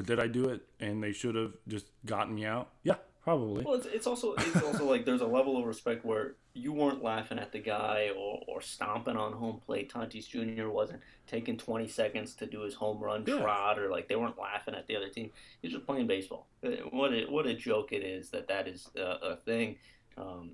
[0.00, 0.62] But did I do it?
[0.80, 2.70] And they should have just gotten me out.
[2.84, 3.64] Yeah, probably.
[3.64, 7.02] Well, it's, it's also it's also like there's a level of respect where you weren't
[7.02, 9.92] laughing at the guy or, or stomping on home plate.
[9.92, 10.68] Tatis Jr.
[10.70, 13.40] wasn't taking 20 seconds to do his home run Yeah.
[13.40, 15.32] trot or like they weren't laughing at the other team.
[15.60, 16.46] He's just playing baseball.
[16.64, 19.76] Uh, What a, what a joke it is that that is a, a thing
[20.16, 20.52] um,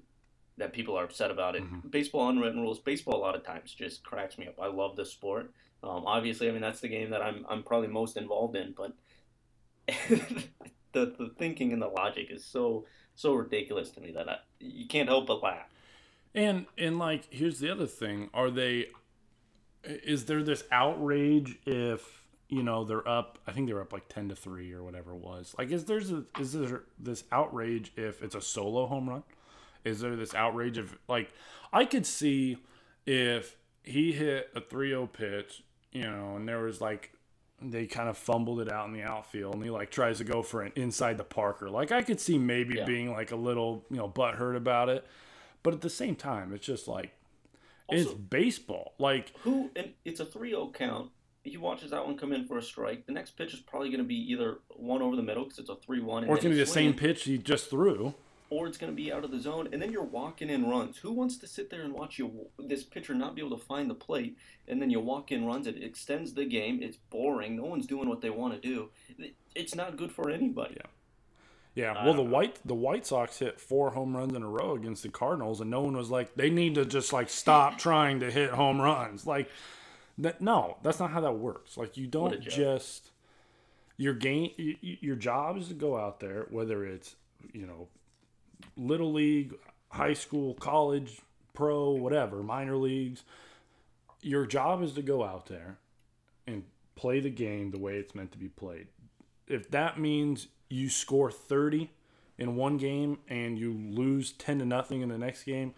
[0.58, 1.62] that people are upset about it.
[1.62, 1.88] Mhm.
[1.88, 2.80] Baseball unwritten rules.
[2.80, 4.58] Baseball a lot of times just cracks me up.
[4.60, 5.52] I love the sport.
[5.84, 8.92] Um, obviously, I mean that's the game that I'm I'm probably most involved in, but
[10.08, 14.86] the the thinking and the logic is so so ridiculous to me that I, you
[14.86, 15.68] can't help but laugh.
[16.34, 18.86] And and like here's the other thing: Are they?
[19.84, 23.38] Is there this outrage if you know they're up?
[23.46, 25.54] I think they were up like ten to three or whatever it was.
[25.58, 29.22] Like, is there's a, is there this outrage if it's a solo home run?
[29.84, 31.30] Is there this outrage of like
[31.72, 32.58] I could see
[33.06, 33.56] if
[33.86, 35.62] he hit a 3-0 pitch,
[35.92, 37.12] you know, and there was like
[37.60, 40.42] they kind of fumbled it out in the outfield and he like tries to go
[40.42, 41.70] for an inside the Parker.
[41.70, 42.84] Like I could see maybe Yeah.
[42.84, 45.06] being like a little, you know, butthurt about it.
[45.62, 47.12] But at the same time, it's just like
[47.88, 48.94] it's baseball.
[48.98, 51.10] Like Who and it's a 3-0 count.
[51.44, 53.06] He watches that one come in for a strike.
[53.06, 55.70] The next pitch is probably going to be either one over the middle because it's
[55.70, 56.28] a 3-1.
[56.28, 58.14] or it's gonna be the he's same pitch he just threw.
[58.50, 60.98] Or it's going to be out of the zone, and then you're walking in runs.
[60.98, 63.90] Who wants to sit there and watch you this pitcher not be able to find
[63.90, 64.36] the plate,
[64.68, 65.66] and then you walk in runs?
[65.66, 66.80] It extends the game.
[66.82, 67.56] It's boring.
[67.56, 68.90] No one's doing what they want to do.
[69.54, 70.78] It's not good for anybody.
[71.74, 72.30] Yeah, I well, the know.
[72.30, 75.70] white the White Sox hit four home runs in a row against the Cardinals, and
[75.70, 79.26] no one was like, they need to just like stop trying to hit home runs.
[79.26, 79.50] Like,
[80.18, 81.76] that, no, that's not how that works.
[81.76, 83.10] Like, you don't just
[83.98, 84.50] your game.
[84.80, 87.16] Your job is to go out there, whether it's
[87.52, 87.88] you know,
[88.76, 89.54] little league,
[89.90, 91.20] high school, college,
[91.54, 93.22] pro, whatever, minor leagues.
[94.22, 95.78] Your job is to go out there
[96.46, 98.88] and play the game the way it's meant to be played.
[99.46, 101.90] If that means you score 30
[102.38, 105.74] in one game and you lose 10 to nothing in the next game,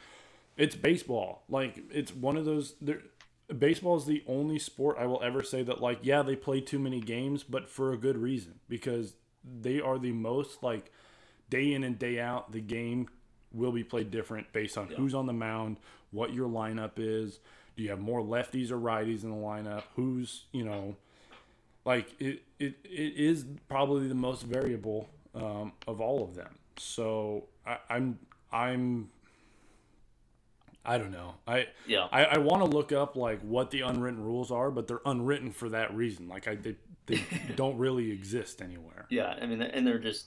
[0.56, 1.44] it's baseball.
[1.48, 2.74] Like it's one of those
[3.56, 6.78] baseball is the only sport I will ever say that like yeah, they play too
[6.78, 9.14] many games, but for a good reason because
[9.44, 10.92] they are the most like
[11.50, 13.08] day in and day out the game
[13.52, 15.76] will be played different based on who's on the mound,
[16.10, 17.40] what your lineup is.
[17.76, 19.84] Do you have more lefties or righties in the lineup?
[19.94, 20.96] Who's, you know,
[21.84, 26.58] like it, it, it is probably the most variable um, of all of them.
[26.76, 28.18] So I, I'm
[28.52, 29.10] I'm
[30.84, 31.34] I don't know.
[31.46, 32.08] I Yeah.
[32.10, 35.52] I, I want to look up like what the unwritten rules are, but they're unwritten
[35.52, 36.28] for that reason.
[36.28, 36.76] Like I they,
[37.06, 37.22] they
[37.56, 39.06] don't really exist anywhere.
[39.10, 40.26] Yeah, I mean, and they're just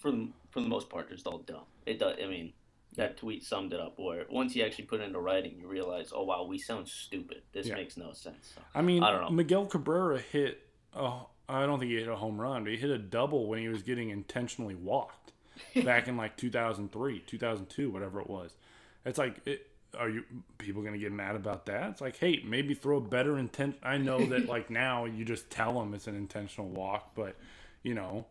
[0.00, 1.62] for the, for the most part just all dumb.
[1.86, 2.16] It does.
[2.22, 2.52] I mean,
[2.96, 3.94] that tweet summed it up.
[3.98, 7.42] Where once you actually put it into writing, you realize, oh wow, we sound stupid.
[7.52, 7.76] This Yeah.
[7.76, 8.52] makes no sense.
[8.54, 9.30] So, I mean, I don't know.
[9.30, 10.66] Miguel Cabrera hit.
[10.94, 13.60] Oh, I don't think he hit a home run, but he hit a double when
[13.60, 15.32] he was getting intentionally walked
[15.84, 18.56] back in like 2003, 2002, whatever it was.
[19.04, 19.66] It's like, it,
[19.98, 20.24] are you
[20.58, 21.90] people gonna get mad about that?
[21.90, 23.76] It's like, hey, maybe throw a better intent.
[23.82, 27.36] I know that like now you just tell them it's an intentional walk, but
[27.82, 28.26] you know.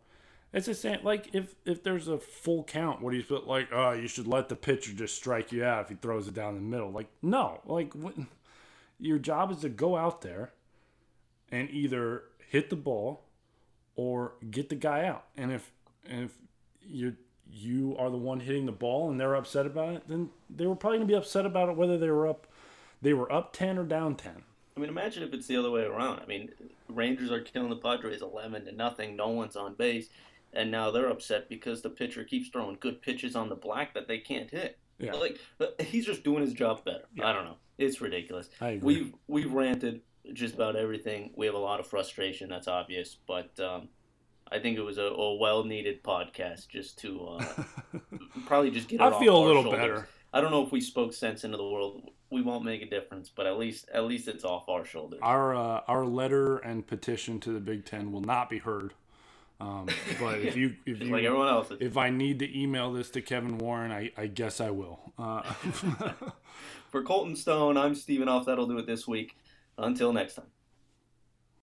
[0.52, 1.00] It's the same.
[1.04, 3.70] Like if if there's a full count, what do you feel like?
[3.72, 6.56] Oh, you should let the pitcher just strike you out if he throws it down
[6.56, 6.92] the middle.
[6.92, 8.16] Like no, like what,
[9.00, 10.52] your job is to go out there
[11.52, 13.26] and either hit the ball
[13.96, 15.26] or get the guy out.
[15.38, 15.72] And if
[16.08, 16.32] and if
[16.82, 17.16] you
[17.52, 20.76] you are the one hitting the ball and they're upset about it, then they were
[20.76, 22.48] probably gonna be upset about it whether they were up
[23.02, 24.44] they were up ten or down ten.
[24.76, 26.22] I mean, imagine if it's the other way around.
[26.22, 26.52] I mean,
[26.88, 29.16] Rangers are killing the Padres eleven to nothing.
[29.16, 30.10] No one's on base,
[30.54, 34.08] and now they're upset because the pitcher keeps throwing good pitches on the black that
[34.08, 34.78] they can't hit.
[34.98, 35.14] Yeah.
[35.14, 35.40] Like
[35.80, 37.06] he's just doing his job better.
[37.24, 37.58] I don't know.
[37.78, 38.50] It's ridiculous.
[38.60, 38.96] I agree.
[38.96, 40.02] We've we've ranted
[40.34, 41.32] just about everything.
[41.36, 42.50] We have a lot of frustration.
[42.50, 43.88] That's obvious, but um,
[44.52, 47.64] I think it was a, a well needed podcast just to uh,
[48.46, 49.00] probably just get.
[49.00, 49.80] It I off feel a little shoulders.
[49.80, 50.10] better.
[50.34, 52.10] I don't know if we spoke sense into the world.
[52.30, 55.20] We won't make a difference, but at least at least it's off our shoulders.
[55.24, 58.94] Our uh, our letter and petition to the Big Ten will not be heard.
[59.62, 59.88] Um,
[60.20, 61.78] but if you if you like everyone else's.
[61.82, 65.00] if I need to email this to Kevin Warren, I, I guess I will.
[65.18, 65.42] Uh,
[66.90, 68.46] For Colton Stone, I'm Stephen Off.
[68.46, 69.36] That'll do it this week.
[69.78, 70.48] Until next time.